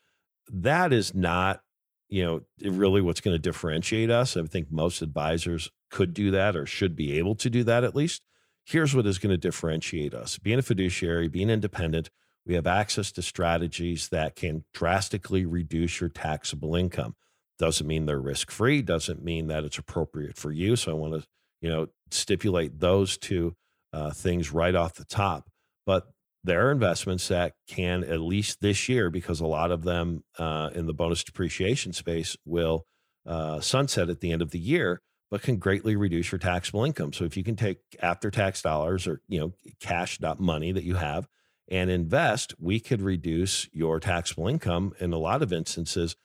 [0.49, 1.63] That is not,
[2.09, 4.37] you know, really what's going to differentiate us.
[4.37, 7.97] I think most advisors could do that or should be able to do that at
[7.97, 8.23] least
[8.69, 12.11] here's what is going to differentiate us being a fiduciary, being independent,
[12.47, 17.15] we have access to strategies that can drastically reduce your taxable income.
[17.59, 20.77] Doesn't mean they're risk free, doesn't mean that it's appropriate for you.
[20.77, 21.27] So I want to,
[21.61, 23.55] you know, stipulate those two
[23.93, 25.49] uh, things right off the top.
[25.87, 26.09] But
[26.45, 30.71] there are investments that can, at least this year, because a lot of them uh,
[30.75, 32.87] in the bonus depreciation space will
[33.27, 35.01] uh, sunset at the end of the year
[35.31, 37.13] but can greatly reduce your taxable income.
[37.13, 40.95] So if you can take after tax dollars or you know cash money that you
[40.95, 41.29] have
[41.71, 46.17] and invest, we could reduce your taxable income in a lot of instances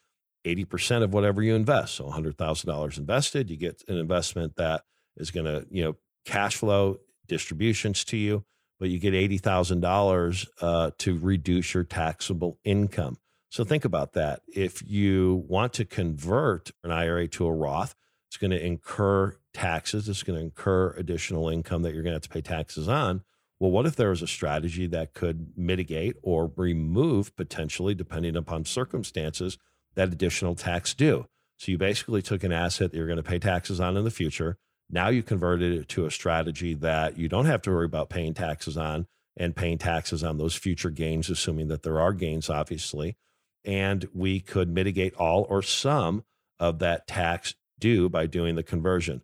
[0.45, 1.95] 80% of whatever you invest.
[1.95, 4.83] So $100,000 invested, you get an investment that
[5.15, 8.43] is going to, you know, cash flow distributions to you,
[8.79, 13.17] but you get $80,000 uh, to reduce your taxable income.
[13.49, 14.41] So think about that.
[14.47, 17.95] If you want to convert an IRA to a Roth,
[18.33, 20.09] it's going to incur taxes.
[20.09, 23.21] It's going to incur additional income that you're going to have to pay taxes on.
[23.59, 28.65] Well, what if there was a strategy that could mitigate or remove potentially, depending upon
[28.65, 29.59] circumstances,
[29.93, 31.27] that additional tax due?
[31.57, 34.09] So you basically took an asset that you're going to pay taxes on in the
[34.09, 34.57] future.
[34.89, 38.33] Now you converted it to a strategy that you don't have to worry about paying
[38.33, 39.05] taxes on
[39.37, 43.15] and paying taxes on those future gains, assuming that there are gains, obviously.
[43.63, 46.23] And we could mitigate all or some
[46.59, 49.21] of that tax do by doing the conversion.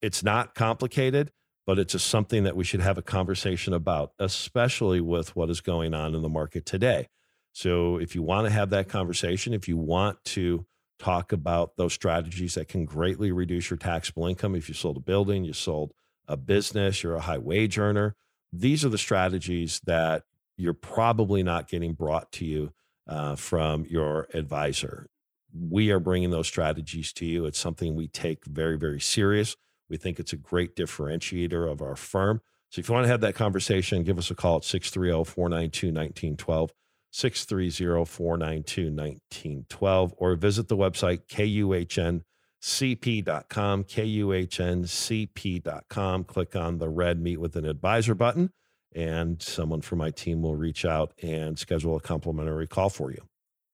[0.00, 1.32] It's not complicated,
[1.66, 5.60] but it's just something that we should have a conversation about, especially with what is
[5.60, 7.08] going on in the market today.
[7.52, 10.66] So, if you want to have that conversation, if you want to
[10.98, 15.00] talk about those strategies that can greatly reduce your taxable income, if you sold a
[15.00, 15.92] building, you sold
[16.26, 18.14] a business, you're a high wage earner,
[18.52, 20.22] these are the strategies that
[20.56, 22.72] you're probably not getting brought to you
[23.08, 25.08] uh, from your advisor
[25.54, 27.46] we are bringing those strategies to you.
[27.46, 29.56] It's something we take very, very serious.
[29.88, 32.40] We think it's a great differentiator of our firm.
[32.70, 35.86] So if you want to have that conversation, give us a call at 630 492
[35.86, 36.72] 1912,
[37.10, 42.22] 630 492 1912, or visit the website, kuhn
[42.60, 46.24] cp.com, K U H N CP.com.
[46.24, 48.50] Click on the red Meet with an Advisor button,
[48.94, 53.22] and someone from my team will reach out and schedule a complimentary call for you.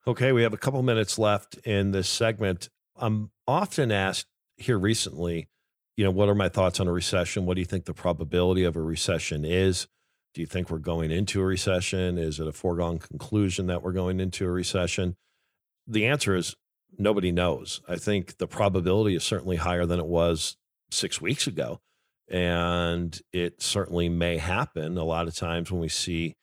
[0.06, 2.68] Okay, we have a couple minutes left in this segment.
[2.94, 4.26] I'm often asked
[4.58, 5.48] here recently,
[5.96, 7.46] you know, what are my thoughts on a recession?
[7.46, 9.86] What do you think the probability of a recession is?
[10.34, 12.18] Do you think we're going into a recession?
[12.18, 15.16] Is it a foregone conclusion that we're going into a recession?
[15.86, 16.54] The answer is
[16.98, 17.80] nobody knows.
[17.88, 20.58] I think the probability is certainly higher than it was
[20.90, 21.80] six weeks ago.
[22.28, 24.98] And it certainly may happen.
[24.98, 26.34] A lot of times when we see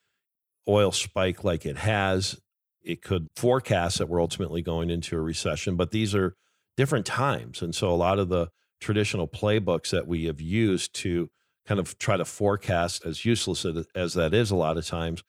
[0.68, 2.41] oil spike like it has,
[2.84, 5.76] it could forecast that we're ultimately going into a recession.
[5.76, 6.36] But these are
[6.78, 7.62] different times.
[7.62, 11.30] And so a lot of the traditional playbooks that we have used to
[11.66, 13.66] kind of try to forecast, as useless
[13.96, 15.24] as that is a lot of times,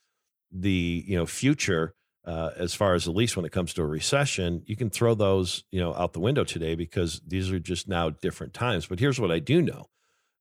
[0.51, 1.95] the you know future
[2.25, 5.15] uh, as far as at least when it comes to a recession, you can throw
[5.15, 8.87] those you know out the window today because these are just now different times.
[8.87, 9.87] But here's what I do know: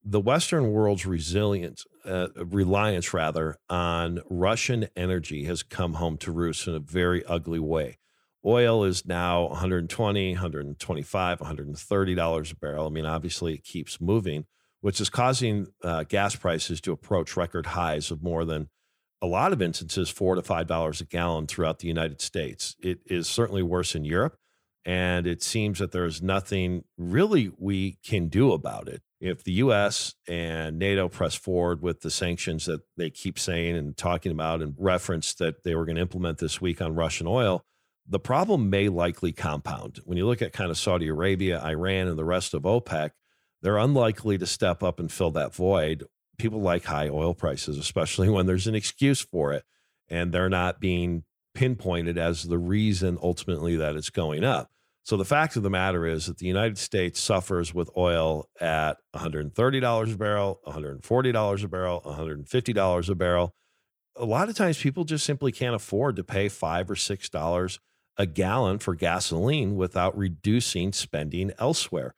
[0.03, 6.67] the Western world's resilience, uh, reliance rather, on Russian energy has come home to roost
[6.67, 7.97] in a very ugly way.
[8.45, 12.87] Oil is now 120, 125, 130 dollars a barrel.
[12.87, 14.45] I mean, obviously, it keeps moving,
[14.81, 18.69] which is causing uh, gas prices to approach record highs of more than
[19.21, 22.75] a lot of instances four to five dollars a gallon throughout the United States.
[22.81, 24.37] It is certainly worse in Europe,
[24.85, 29.03] and it seems that there is nothing really we can do about it.
[29.21, 30.15] If the U.S.
[30.27, 34.73] and NATO press forward with the sanctions that they keep saying and talking about, and
[34.77, 37.63] reference that they were going to implement this week on Russian oil,
[38.07, 39.99] the problem may likely compound.
[40.05, 43.11] When you look at kind of Saudi Arabia, Iran, and the rest of OPEC,
[43.61, 46.03] they're unlikely to step up and fill that void
[46.41, 49.63] people like high oil prices, especially when there's an excuse for it
[50.09, 54.71] and they're not being pinpointed as the reason ultimately that it's going up.
[55.03, 58.97] So the fact of the matter is that the United States suffers with oil at
[59.15, 63.55] $130 a barrel, $140 a barrel, $150 a barrel.
[64.15, 67.79] A lot of times people just simply can't afford to pay 5 or 6 dollars
[68.17, 72.13] a gallon for gasoline without reducing spending elsewhere.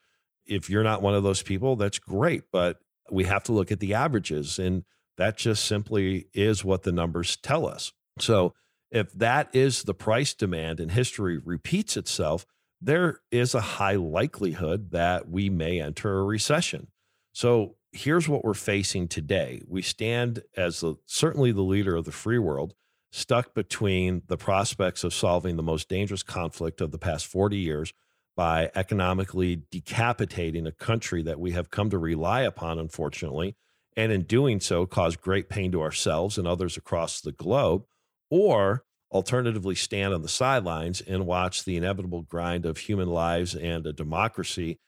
[0.46, 2.80] If you're not one of those people, that's great, but
[3.12, 4.60] we have to look at the averages.
[4.60, 4.84] And
[5.18, 7.94] that just simply is what the numbers tell us.
[8.20, 8.54] So
[8.92, 12.46] if that is the price demand and history repeats itself,
[12.84, 16.88] there is a high likelihood that we may enter a recession.
[17.32, 19.62] So here's what we're facing today.
[19.68, 22.74] We stand as the, certainly the leader of the free world,
[23.12, 27.94] stuck between the prospects of solving the most dangerous conflict of the past 40 years
[28.36, 33.56] by economically decapitating a country that we have come to rely upon, unfortunately,
[33.96, 37.84] and in doing so, cause great pain to ourselves and others across the globe,
[38.32, 43.86] or alternatively stand on the sidelines and watch the inevitable grind of human lives and
[43.86, 44.80] a democracy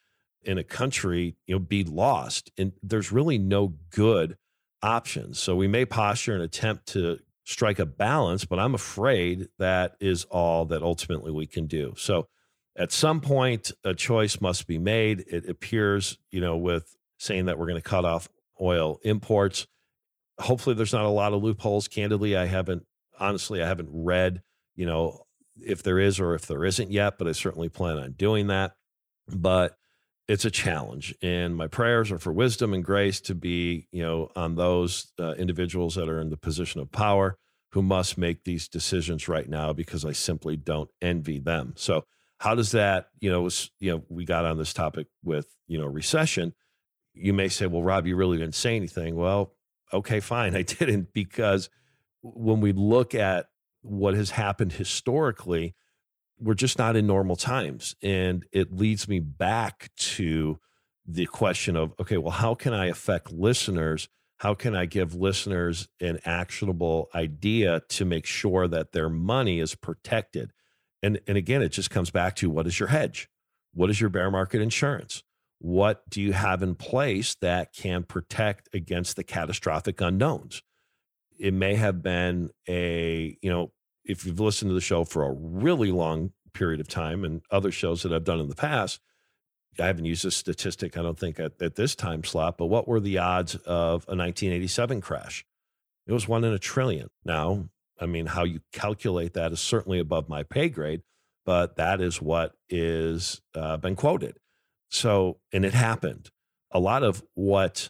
[0.41, 2.51] in a country you know be lost.
[2.57, 4.37] And there's really no good
[4.81, 9.95] options so we may posture and attempt to strike a balance but i'm afraid that
[9.99, 11.93] is all that ultimately we can do.
[11.97, 12.27] So
[12.77, 15.23] at some point a choice must be made.
[15.27, 18.27] It appears you know with saying that we're going to cut off
[18.61, 19.67] oil imports
[20.39, 21.87] hopefully there's not a lot of loopholes.
[21.87, 22.85] Candidly i haven't
[23.19, 24.41] honestly i haven't read
[24.75, 25.21] you know
[25.57, 28.75] if there is or if there isn't yet but i certainly plan on doing that
[29.27, 29.77] but
[30.27, 34.29] it's a challenge and my prayers are for wisdom and grace to be you know
[34.35, 37.37] on those uh, individuals that are in the position of power
[37.71, 42.03] who must make these decisions right now because i simply don't envy them so
[42.39, 45.79] how does that, you know, was, you know, we got on this topic with, you
[45.79, 46.53] know, recession.
[47.13, 49.15] You may say, well, Rob, you really didn't say anything.
[49.15, 49.53] Well,
[49.93, 50.55] okay, fine.
[50.55, 51.69] I didn't because
[52.33, 53.47] when we look at
[53.81, 55.75] what has happened historically,
[56.39, 57.95] we're just not in normal times.
[58.01, 60.59] And it leads me back to
[61.05, 64.09] the question of, okay, well, how can I affect listeners?
[64.37, 69.75] How can I give listeners an actionable idea to make sure that their money is
[69.75, 70.51] protected?
[71.03, 73.29] And, and again, it just comes back to what is your hedge?
[73.73, 75.23] What is your bear market insurance?
[75.59, 80.63] What do you have in place that can protect against the catastrophic unknowns?
[81.37, 83.71] It may have been a, you know,
[84.03, 87.71] if you've listened to the show for a really long period of time and other
[87.71, 89.01] shows that I've done in the past,
[89.79, 92.87] I haven't used this statistic, I don't think, at, at this time slot, but what
[92.87, 95.45] were the odds of a 1987 crash?
[96.07, 97.09] It was one in a trillion.
[97.25, 97.69] Now,
[97.99, 101.01] I mean, how you calculate that is certainly above my pay grade,
[101.45, 104.37] but that is what is uh, been quoted.
[104.89, 106.29] So, and it happened.
[106.71, 107.89] A lot of what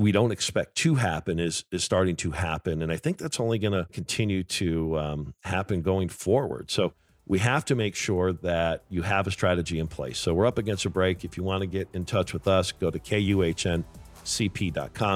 [0.00, 3.58] we don't expect to happen is is starting to happen, and I think that's only
[3.58, 6.70] going to continue to um, happen going forward.
[6.70, 6.94] So,
[7.26, 10.18] we have to make sure that you have a strategy in place.
[10.18, 11.24] So we're up against a break.
[11.24, 13.84] If you want to get in touch with us, go to kuhncp.com,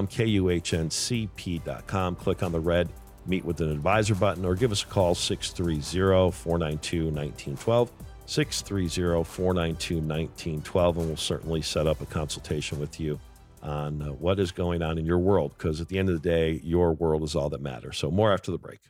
[0.07, 2.89] kuhncp.com, click on the red
[3.27, 7.91] meet with an advisor button, or give us a call 630 492 1912.
[8.27, 13.19] 630 492 1912, and we'll certainly set up a consultation with you
[13.65, 16.29] on uh, what is going on in your world because at the end of the
[16.29, 17.99] day, your world is all that matters.
[17.99, 18.81] So, more after the break.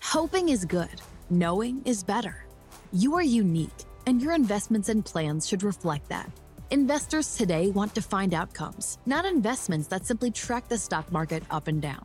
[0.00, 2.44] Hoping is good, knowing is better.
[2.92, 3.70] You are unique,
[4.06, 6.30] and your investments and plans should reflect that.
[6.70, 11.68] Investors today want to find outcomes, not investments that simply track the stock market up
[11.68, 12.04] and down.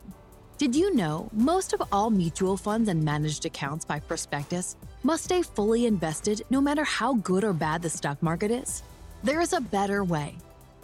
[0.58, 5.42] Did you know most of all mutual funds and managed accounts by prospectus must stay
[5.42, 8.82] fully invested no matter how good or bad the stock market is?
[9.22, 10.36] There is a better way.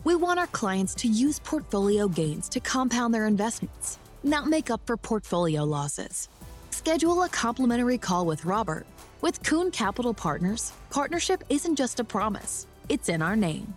[0.05, 4.83] We want our clients to use portfolio gains to compound their investments, not make up
[4.85, 6.29] for portfolio losses.
[6.69, 8.85] Schedule a complimentary call with Robert.
[9.23, 13.73] With Kuhn Capital Partners, partnership isn't just a promise, it's in our name.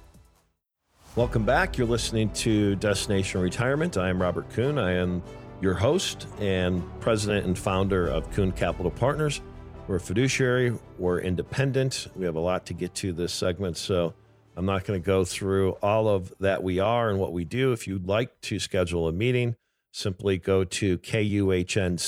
[1.15, 1.78] Welcome back.
[1.78, 3.95] You're listening to Destination Retirement.
[3.95, 4.78] I am Robert Kuhn.
[4.78, 5.23] I am
[5.61, 9.39] your host and president and founder of Kuhn Capital Partners.
[9.88, 12.09] We're a fiduciary, we're independent.
[12.17, 14.13] We have a lot to get to this segment, so
[14.58, 17.74] I'm not going to go through all of that we are and what we do.
[17.74, 19.55] If you'd like to schedule a meeting,
[19.91, 22.01] simply go to kuhncp.com,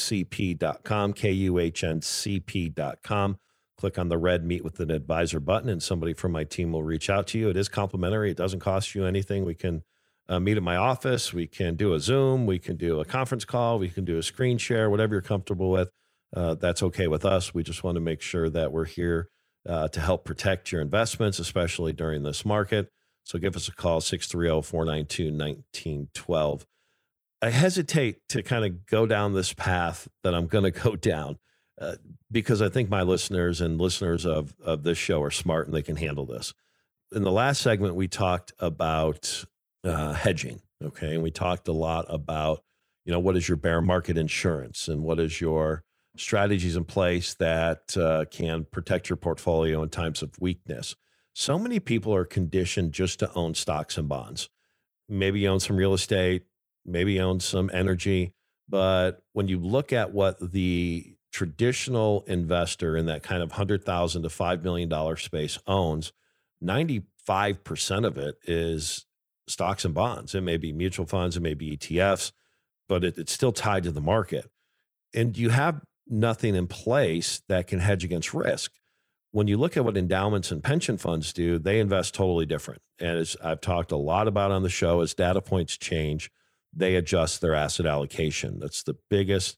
[1.14, 2.58] kuhncp.com.
[3.78, 6.82] Click on the red meet with an advisor button, and somebody from my team will
[6.82, 7.50] reach out to you.
[7.50, 9.46] It is complimentary, it doesn't cost you anything.
[9.46, 9.84] We can
[10.28, 11.32] uh, meet at my office.
[11.32, 12.48] We can do a Zoom.
[12.48, 13.78] We can do a conference call.
[13.78, 15.92] We can do a screen share, whatever you're comfortable with.
[16.36, 17.54] Uh, that's okay with us.
[17.54, 19.30] We just want to make sure that we're here
[19.68, 22.90] uh, to help protect your investments, especially during this market.
[23.24, 26.66] So give us a call, 630 492 1912.
[27.42, 31.38] I hesitate to kind of go down this path that I'm going to go down
[31.80, 31.96] uh,
[32.32, 35.82] because I think my listeners and listeners of, of this show are smart and they
[35.82, 36.54] can handle this.
[37.12, 39.46] In the last segment, we talked about
[39.84, 40.62] uh, hedging.
[40.84, 41.14] Okay.
[41.14, 42.62] And we talked a lot about,
[43.06, 45.84] you know, what is your bear market insurance and what is your
[46.18, 50.96] strategies in place that uh, can protect your portfolio in times of weakness.
[51.34, 54.50] So many people are conditioned just to own stocks and bonds.
[55.08, 56.44] Maybe own some real estate,
[56.86, 58.34] maybe own some energy.
[58.68, 64.30] But when you look at what the traditional investor in that kind of 100,000 to
[64.30, 66.12] $5 million space owns,
[66.64, 69.06] 95% of it is
[69.48, 70.36] stocks and bonds.
[70.36, 72.32] It may be mutual funds, it may be ETFs,
[72.88, 74.50] but it, it's still tied to the market.
[75.14, 78.72] And you have nothing in place that can hedge against risk.
[79.32, 82.82] When you look at what endowments and pension funds do, they invest totally different.
[83.00, 86.32] And as I've talked a lot about on the show, as data points change,
[86.74, 88.60] they adjust their asset allocation.
[88.60, 89.58] That's the biggest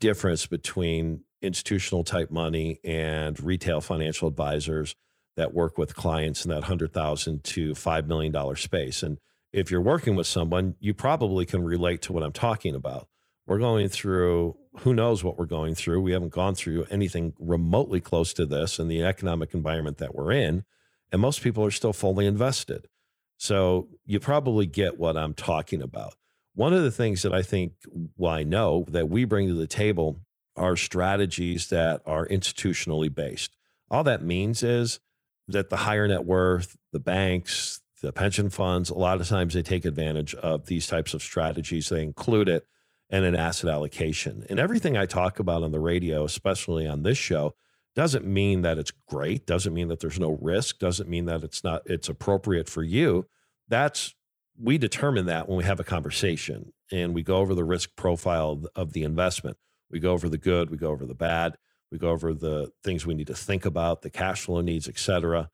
[0.00, 4.94] difference between institutional type money and retail financial advisors
[5.36, 9.02] that work with clients in that 100,000 to $5 million space.
[9.02, 9.18] And
[9.52, 13.08] if you're working with someone, you probably can relate to what I'm talking about.
[13.46, 16.00] We're going through who knows what we're going through.
[16.00, 20.32] We haven't gone through anything remotely close to this in the economic environment that we're
[20.32, 20.64] in.
[21.10, 22.88] And most people are still fully invested.
[23.38, 26.14] So you probably get what I'm talking about.
[26.54, 27.72] One of the things that I think,
[28.16, 30.20] well, I know that we bring to the table
[30.56, 33.56] are strategies that are institutionally based.
[33.90, 34.98] All that means is
[35.46, 39.62] that the higher net worth, the banks, the pension funds, a lot of times they
[39.62, 41.88] take advantage of these types of strategies.
[41.88, 42.66] They include it
[43.10, 44.44] in an asset allocation.
[44.48, 47.54] And everything I talk about on the radio, especially on this show,
[47.94, 51.64] doesn't mean that it's great, doesn't mean that there's no risk, doesn't mean that it's
[51.64, 53.26] not it's appropriate for you.
[53.68, 54.14] That's
[54.60, 58.62] we determine that when we have a conversation and we go over the risk profile
[58.74, 59.56] of the investment.
[59.90, 61.56] We go over the good, we go over the bad,
[61.90, 64.98] we go over the things we need to think about, the cash flow needs, et
[64.98, 65.48] cetera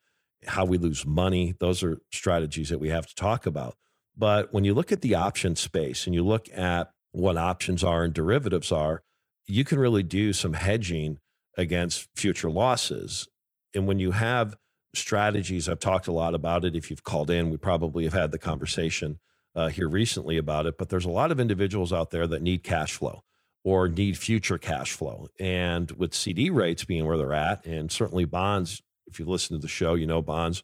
[0.47, 1.55] how we lose money.
[1.59, 3.75] Those are strategies that we have to talk about.
[4.17, 8.03] But when you look at the option space and you look at what options are
[8.03, 9.01] and derivatives are,
[9.47, 11.19] you can really do some hedging
[11.57, 13.27] against future losses.
[13.73, 14.55] And when you have
[14.93, 16.75] strategies, I've talked a lot about it.
[16.75, 19.19] If you've called in, we probably have had the conversation
[19.55, 20.77] uh, here recently about it.
[20.77, 23.23] But there's a lot of individuals out there that need cash flow
[23.63, 25.27] or need future cash flow.
[25.39, 29.61] And with CD rates being where they're at, and certainly bonds if you listen to
[29.61, 30.63] the show, you know bonds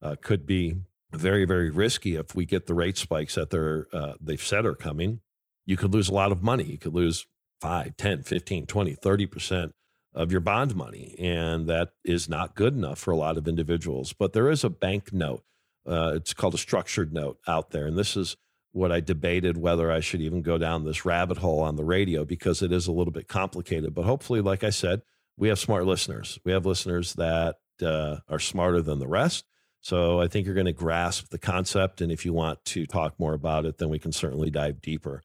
[0.00, 0.76] uh, could be
[1.12, 4.74] very, very risky if we get the rate spikes that they're, uh, they've said are
[4.74, 5.20] coming.
[5.64, 6.64] You could lose a lot of money.
[6.64, 7.26] You could lose
[7.60, 9.72] 5, 10, 15, 20, 30%
[10.14, 11.14] of your bond money.
[11.18, 14.12] And that is not good enough for a lot of individuals.
[14.12, 15.44] But there is a bank note.
[15.86, 17.86] Uh, it's called a structured note out there.
[17.86, 18.36] And this is
[18.72, 22.24] what I debated whether I should even go down this rabbit hole on the radio
[22.24, 23.94] because it is a little bit complicated.
[23.94, 25.02] But hopefully, like I said,
[25.36, 26.38] we have smart listeners.
[26.44, 29.44] We have listeners that uh, are smarter than the rest.
[29.80, 32.00] So I think you're going to grasp the concept.
[32.00, 35.22] And if you want to talk more about it, then we can certainly dive deeper.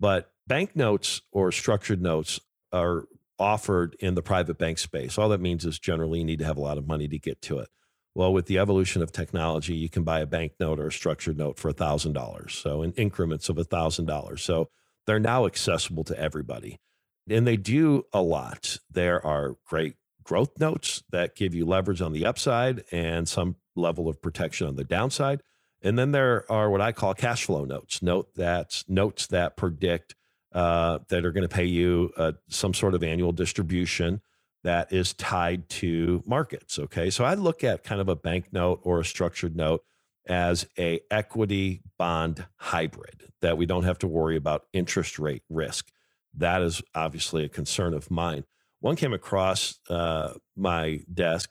[0.00, 2.40] But banknotes or structured notes
[2.72, 3.04] are
[3.38, 5.18] offered in the private bank space.
[5.18, 7.40] All that means is generally you need to have a lot of money to get
[7.42, 7.68] to it.
[8.14, 11.58] Well, with the evolution of technology, you can buy a banknote or a structured note
[11.58, 12.50] for $1,000.
[12.50, 14.40] So in increments of $1,000.
[14.40, 14.68] So
[15.06, 16.80] they're now accessible to everybody.
[17.28, 18.78] And they do a lot.
[18.90, 19.94] There are great
[20.24, 24.76] growth notes that give you leverage on the upside and some level of protection on
[24.76, 25.42] the downside.
[25.82, 30.14] And then there are what I call cash flow notes, note that notes that predict
[30.52, 34.20] uh, that are going to pay you uh, some sort of annual distribution
[34.62, 36.78] that is tied to markets.
[36.78, 39.82] Okay, so I look at kind of a bank note or a structured note
[40.26, 45.90] as a equity bond hybrid that we don't have to worry about interest rate risk.
[46.36, 48.44] That is obviously a concern of mine.
[48.80, 51.50] One came across uh, my desk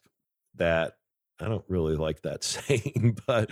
[0.56, 0.94] that
[1.40, 3.50] I don't really like that saying, but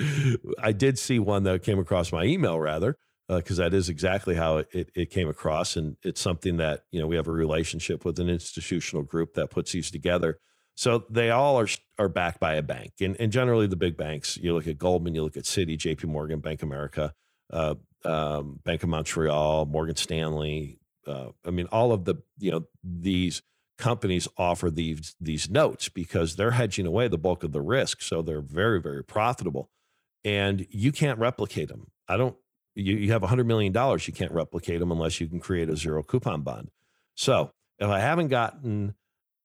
[0.61, 4.35] I did see one that came across my email rather, because uh, that is exactly
[4.35, 5.75] how it, it, came across.
[5.75, 9.49] And it's something that, you know, we have a relationship with an institutional group that
[9.49, 10.39] puts these together.
[10.75, 11.67] So they all are,
[11.97, 12.93] are backed by a bank.
[13.01, 16.05] And, and generally the big banks, you look at Goldman, you look at Citi, JP
[16.05, 17.13] Morgan, Bank America,
[17.51, 17.75] uh,
[18.05, 20.79] um, Bank of Montreal, Morgan Stanley.
[21.05, 23.41] Uh, I mean, all of the, you know, these
[23.77, 28.21] companies offer these these notes because they're hedging away the bulk of the risk so
[28.21, 29.69] they're very very profitable
[30.23, 32.35] and you can't replicate them i don't
[32.77, 36.03] you, you have $100 million you can't replicate them unless you can create a zero
[36.03, 36.69] coupon bond.
[37.15, 38.93] So if i haven't gotten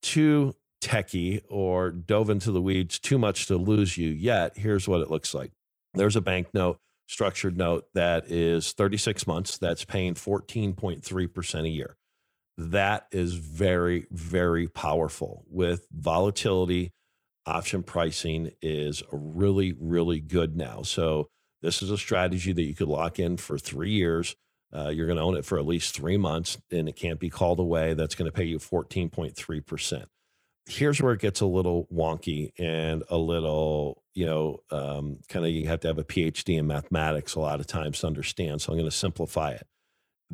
[0.02, 5.00] too techie or dove into the weeds too much to lose you yet here's what
[5.00, 5.52] it looks like.
[5.94, 6.78] There's a bank note
[7.08, 11.96] structured note that is 36 months that's paying 14.3% a year
[12.59, 16.92] that is very, very powerful with volatility.
[17.46, 20.82] Option pricing is really, really good now.
[20.82, 21.28] So,
[21.62, 24.34] this is a strategy that you could lock in for three years.
[24.74, 27.30] Uh, you're going to own it for at least three months and it can't be
[27.30, 27.94] called away.
[27.94, 30.05] That's going to pay you 14.3%.
[30.66, 35.50] Here's where it gets a little wonky and a little, you know, um, kind of
[35.50, 38.62] you have to have a PhD in mathematics a lot of times to understand.
[38.62, 39.66] So I'm going to simplify it.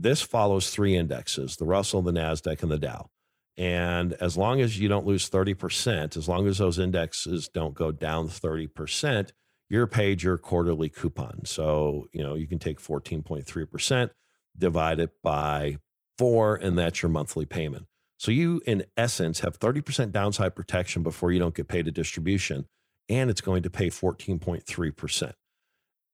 [0.00, 3.10] This follows three indexes the Russell, the NASDAQ, and the Dow.
[3.56, 7.90] And as long as you don't lose 30%, as long as those indexes don't go
[7.90, 9.30] down 30%,
[9.68, 11.44] you're paid your quarterly coupon.
[11.44, 14.10] So, you know, you can take 14.3%,
[14.56, 15.78] divide it by
[16.16, 17.86] four, and that's your monthly payment.
[18.18, 22.66] So you, in essence, have 30% downside protection before you don't get paid a distribution,
[23.08, 25.32] and it's going to pay 14.3%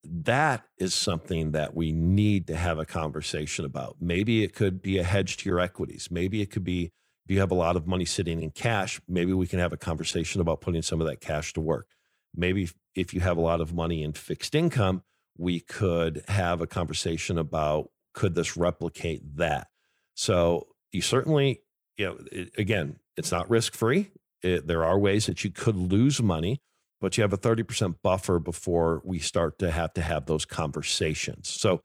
[0.04, 3.96] that is something that we need to have a conversation about.
[4.00, 6.08] Maybe it could be a hedge to your equities.
[6.10, 6.90] Maybe it could be
[7.24, 9.78] if you have a lot of money sitting in cash, maybe we can have a
[9.78, 11.86] conversation about putting some of that cash to work.
[12.34, 15.02] Maybe if you have a lot of money in fixed income,
[15.38, 19.68] we could have a conversation about could this replicate that?
[20.14, 21.62] So you certainly,
[21.96, 24.10] you know, it, again, it's not risk free.
[24.42, 26.60] there are ways that you could lose money
[27.04, 31.50] but you have a 30% buffer before we start to have to have those conversations.
[31.50, 31.82] So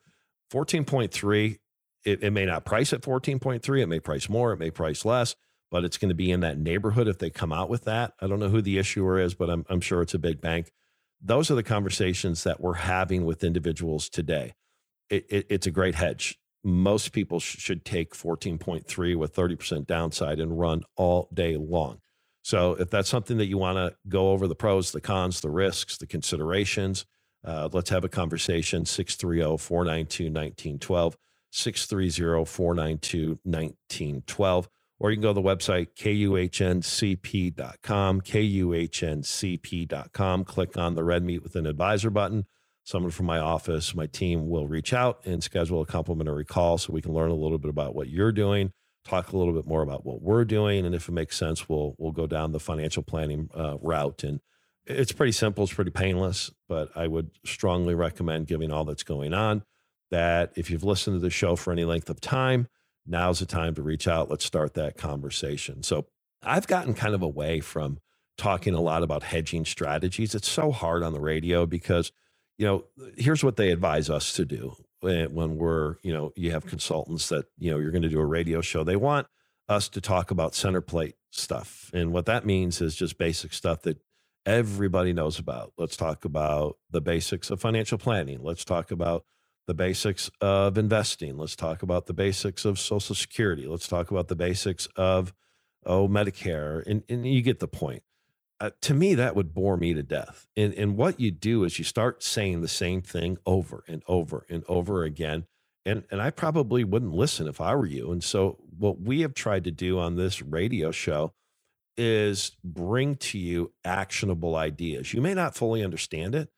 [0.49, 1.57] 14.3,
[2.05, 5.35] it, it may not price at 14.3, it may price more, it may price less,
[5.69, 8.13] but it's going to be in that neighborhood if they come out with that.
[8.21, 10.71] I don't know who the issuer is, but I'm, I'm sure it's a big bank.
[11.21, 14.53] Those are the conversations that we're having with individuals today.
[15.09, 16.39] It, it, it's a great hedge.
[16.63, 21.99] Most people sh- should take 14.3 with 30% downside and run all day long.
[22.49, 25.51] So if that's something that you want to go over the pros, the cons, the
[25.51, 27.05] risks, the considerations,
[27.45, 31.15] uh, let's have a conversation 630 492 1912,
[31.51, 34.69] 630 492 1912.
[34.97, 36.81] Or you can go to the website, kuhncp.com,
[38.21, 40.43] kuhncp.com.
[40.43, 42.45] Click on the red meet with an advisor button.
[42.83, 46.93] Someone from my office, my team will reach out and schedule a complimentary call so
[46.93, 48.73] we can learn a little bit about what you're doing
[49.05, 51.95] talk a little bit more about what we're doing, and if it makes sense, we'll
[51.97, 54.23] we'll go down the financial planning uh, route.
[54.23, 54.41] And
[54.85, 59.33] it's pretty simple, it's pretty painless, but I would strongly recommend, giving all that's going
[59.33, 59.63] on,
[60.11, 62.67] that if you've listened to the show for any length of time,
[63.05, 64.29] now's the time to reach out.
[64.29, 65.83] Let's start that conversation.
[65.83, 66.07] So
[66.41, 67.99] I've gotten kind of away from
[68.37, 70.33] talking a lot about hedging strategies.
[70.33, 72.11] It's so hard on the radio because,
[72.57, 72.85] you know,
[73.17, 77.45] here's what they advise us to do when we're, you know, you have consultants that,
[77.57, 79.27] you know, you're going to do a radio show, they want
[79.67, 81.91] us to talk about center plate stuff.
[81.93, 83.99] And what that means is just basic stuff that
[84.45, 85.73] everybody knows about.
[85.77, 88.41] Let's talk about the basics of financial planning.
[88.41, 89.25] Let's talk about
[89.67, 91.37] the basics of investing.
[91.37, 93.67] Let's talk about the basics of Social Security.
[93.67, 95.33] Let's talk about the basics of
[95.85, 98.03] oh, Medicare, and, and you get the point.
[98.61, 100.47] Uh, to me, that would bore me to death.
[100.57, 104.45] And, and what you do is you start saying the same thing over and over
[104.49, 105.45] and over again.
[105.85, 108.11] And, and I probably wouldn't listen if I were you.
[108.11, 111.33] And so, what we have tried to do on this radio show
[111.97, 115.13] is bring to you actionable ideas.
[115.13, 116.49] You may not fully understand it,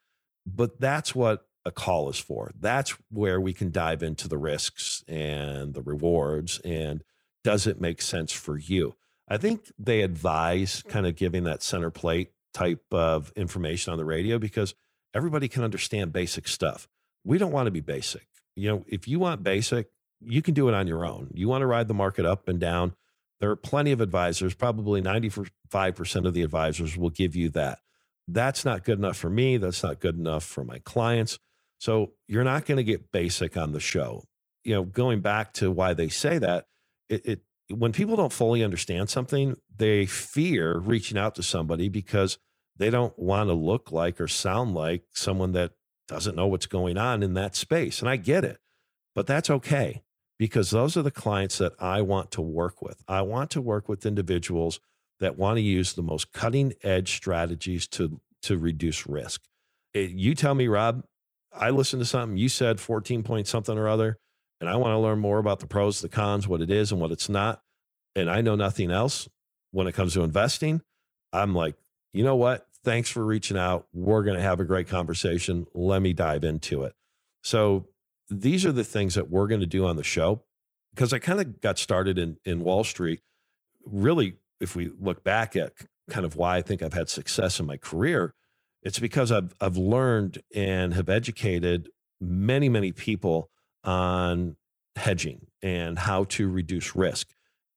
[0.45, 2.52] but that's what a call is for.
[2.60, 7.04] That's where we can dive into the risks and the rewards and
[7.43, 8.95] does it make sense for you?
[9.32, 14.03] I think they advise kind of giving that center plate type of information on the
[14.03, 14.75] radio because
[15.13, 16.89] everybody can understand basic stuff.
[17.23, 18.27] We don't want to be basic.
[18.57, 21.32] You know, if you want basic, you can do it on your own.
[21.34, 22.93] You want to ride the market up and down.
[23.39, 25.49] There are plenty of advisors, probably 95%
[26.25, 27.79] of the advisors will give you that.
[28.27, 29.55] That's not good enough for me.
[29.55, 31.39] That's not good enough for my clients.
[31.77, 34.25] So you're not going to get basic on the show.
[34.65, 36.65] You know, going back to why they say that,
[37.07, 37.41] it, it
[37.72, 42.38] when people don't fully understand something, they fear reaching out to somebody because
[42.78, 45.72] they don't want to look like or sound like someone that
[46.07, 47.99] doesn't know what's going on in that space.
[47.99, 48.57] And I get it,
[49.15, 50.01] but that's okay
[50.38, 53.03] because those are the clients that I want to work with.
[53.07, 54.80] I want to work with individuals
[55.19, 59.43] that want to use the most cutting edge strategies to, to reduce risk.
[59.93, 61.03] It, you tell me, Rob,
[61.53, 64.17] I listened to something you said 14 point something or other
[64.62, 67.01] and I want to learn more about the pros, the cons, what it is and
[67.01, 67.62] what it's not,
[68.16, 69.28] and I know nothing else
[69.72, 70.82] when it comes to investing,
[71.34, 71.76] I'm like,
[72.14, 72.68] you know what?
[72.84, 73.88] Thanks for reaching out.
[73.93, 75.66] We're going to have a great conversation.
[75.74, 76.93] Let me dive into it.
[77.41, 77.88] So
[78.30, 80.43] these are the things that we're going to do on the show
[80.93, 83.22] because I kind of got started in in Wall Street.
[83.86, 85.74] Really, if we look back at
[86.09, 88.34] kind of why I think I've had success in my career,
[88.84, 91.89] it's because I've I've learned and have educated
[92.20, 93.49] many many people
[93.84, 94.55] on
[94.95, 97.29] hedging and how to reduce risk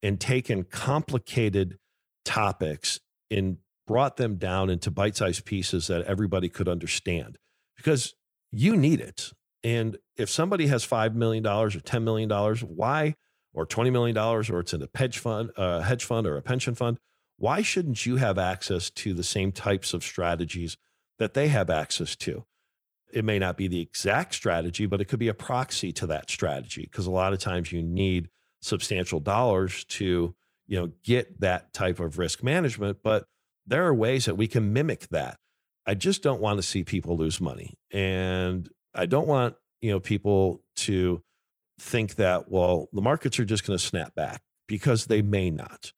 [0.02, 1.78] and taken complicated
[2.24, 3.00] topics
[3.30, 7.38] and brought them down into bite-sized pieces that everybody could understand
[7.76, 8.14] because
[8.50, 9.32] you need it.
[9.62, 13.14] And if somebody has $5 million or $10 million, why,
[13.52, 16.74] or $20 million, or it's in a hedge fund, a hedge fund or a pension
[16.74, 16.98] fund,
[17.36, 20.76] why shouldn't you have access to the same types of strategies
[21.18, 22.44] that they have access to?
[23.14, 26.28] It may not be the exact strategy, but it could be a proxy to that
[26.28, 28.28] strategy because a lot of times you need
[28.60, 30.34] substantial dollars to
[30.66, 33.26] you know get that type of risk management but
[33.66, 35.38] there are ways that we can mimic that.
[35.86, 40.00] I just don't want to see people lose money and i don't want you know
[40.00, 41.22] people to
[41.78, 45.92] think that well the markets are just going to snap back because they may not.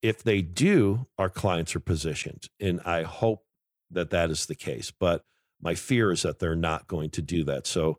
[0.00, 3.44] If they do our clients are positioned and i hope
[3.90, 5.24] that that is the case but
[5.62, 7.66] my fear is that they're not going to do that.
[7.66, 7.98] So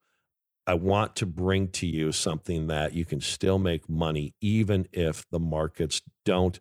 [0.68, 5.26] I want to bring to you something that you can still make money, even if
[5.30, 6.60] the markets don't,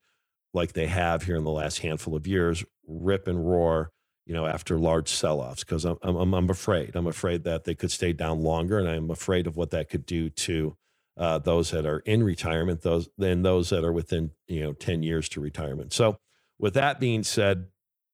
[0.55, 3.91] like they have here in the last handful of years, rip and roar,
[4.27, 5.63] you know, after large sell-offs.
[5.63, 9.11] Because I'm, I'm, I'm afraid, I'm afraid that they could stay down longer, and I'm
[9.11, 10.77] afraid of what that could do to
[11.17, 15.03] uh, those that are in retirement, those than those that are within you know 10
[15.03, 15.93] years to retirement.
[15.93, 16.19] So,
[16.59, 17.67] with that being said,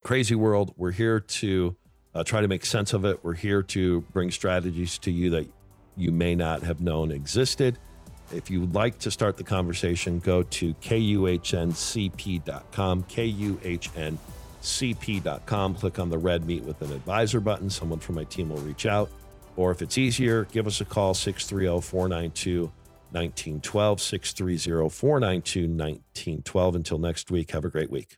[0.05, 1.76] crazy world, we're here to
[2.15, 3.23] uh, try to make sense of it.
[3.23, 5.49] We're here to bring strategies to you that
[5.97, 7.79] you may not have known existed.
[8.33, 11.75] If you'd like to start the conversation, go to kuhncp.com,
[13.05, 14.15] kuhncp.com.
[15.75, 17.71] Click on the red Meet with an Advisor button.
[17.71, 19.11] Someone from my team will reach out.
[19.57, 22.71] Or if it's easier, give us a call 630 492
[23.11, 26.75] 1912, 630 492 1912.
[26.77, 28.18] Until next week, have a great week.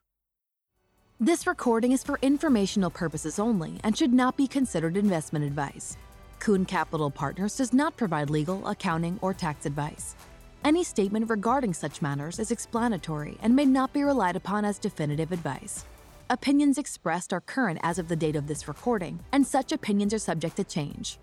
[1.22, 5.98] This recording is for informational purposes only and should not be considered investment advice.
[6.38, 10.16] Kuhn Capital Partners does not provide legal, accounting, or tax advice.
[10.64, 15.30] Any statement regarding such matters is explanatory and may not be relied upon as definitive
[15.30, 15.84] advice.
[16.30, 20.18] Opinions expressed are current as of the date of this recording, and such opinions are
[20.18, 21.18] subject to change.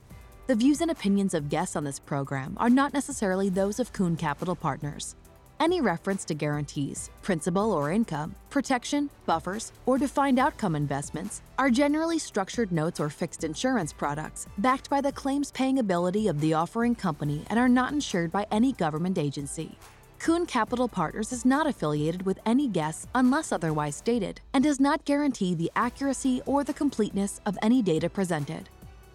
[0.46, 4.16] The views and opinions of guests on this program are not necessarily those of Kuhn
[4.16, 5.16] Capital Partners.
[5.60, 12.20] Any reference to guarantees, principal or income, protection, buffers, or defined outcome investments are generally
[12.20, 16.94] structured notes or fixed insurance products backed by the claims paying ability of the offering
[16.94, 19.76] company and are not insured by any government agency.
[20.20, 25.06] Kuhn Capital Partners is not affiliated with any guests unless otherwise stated and does not
[25.06, 28.70] guarantee the accuracy or the completeness of any data presented.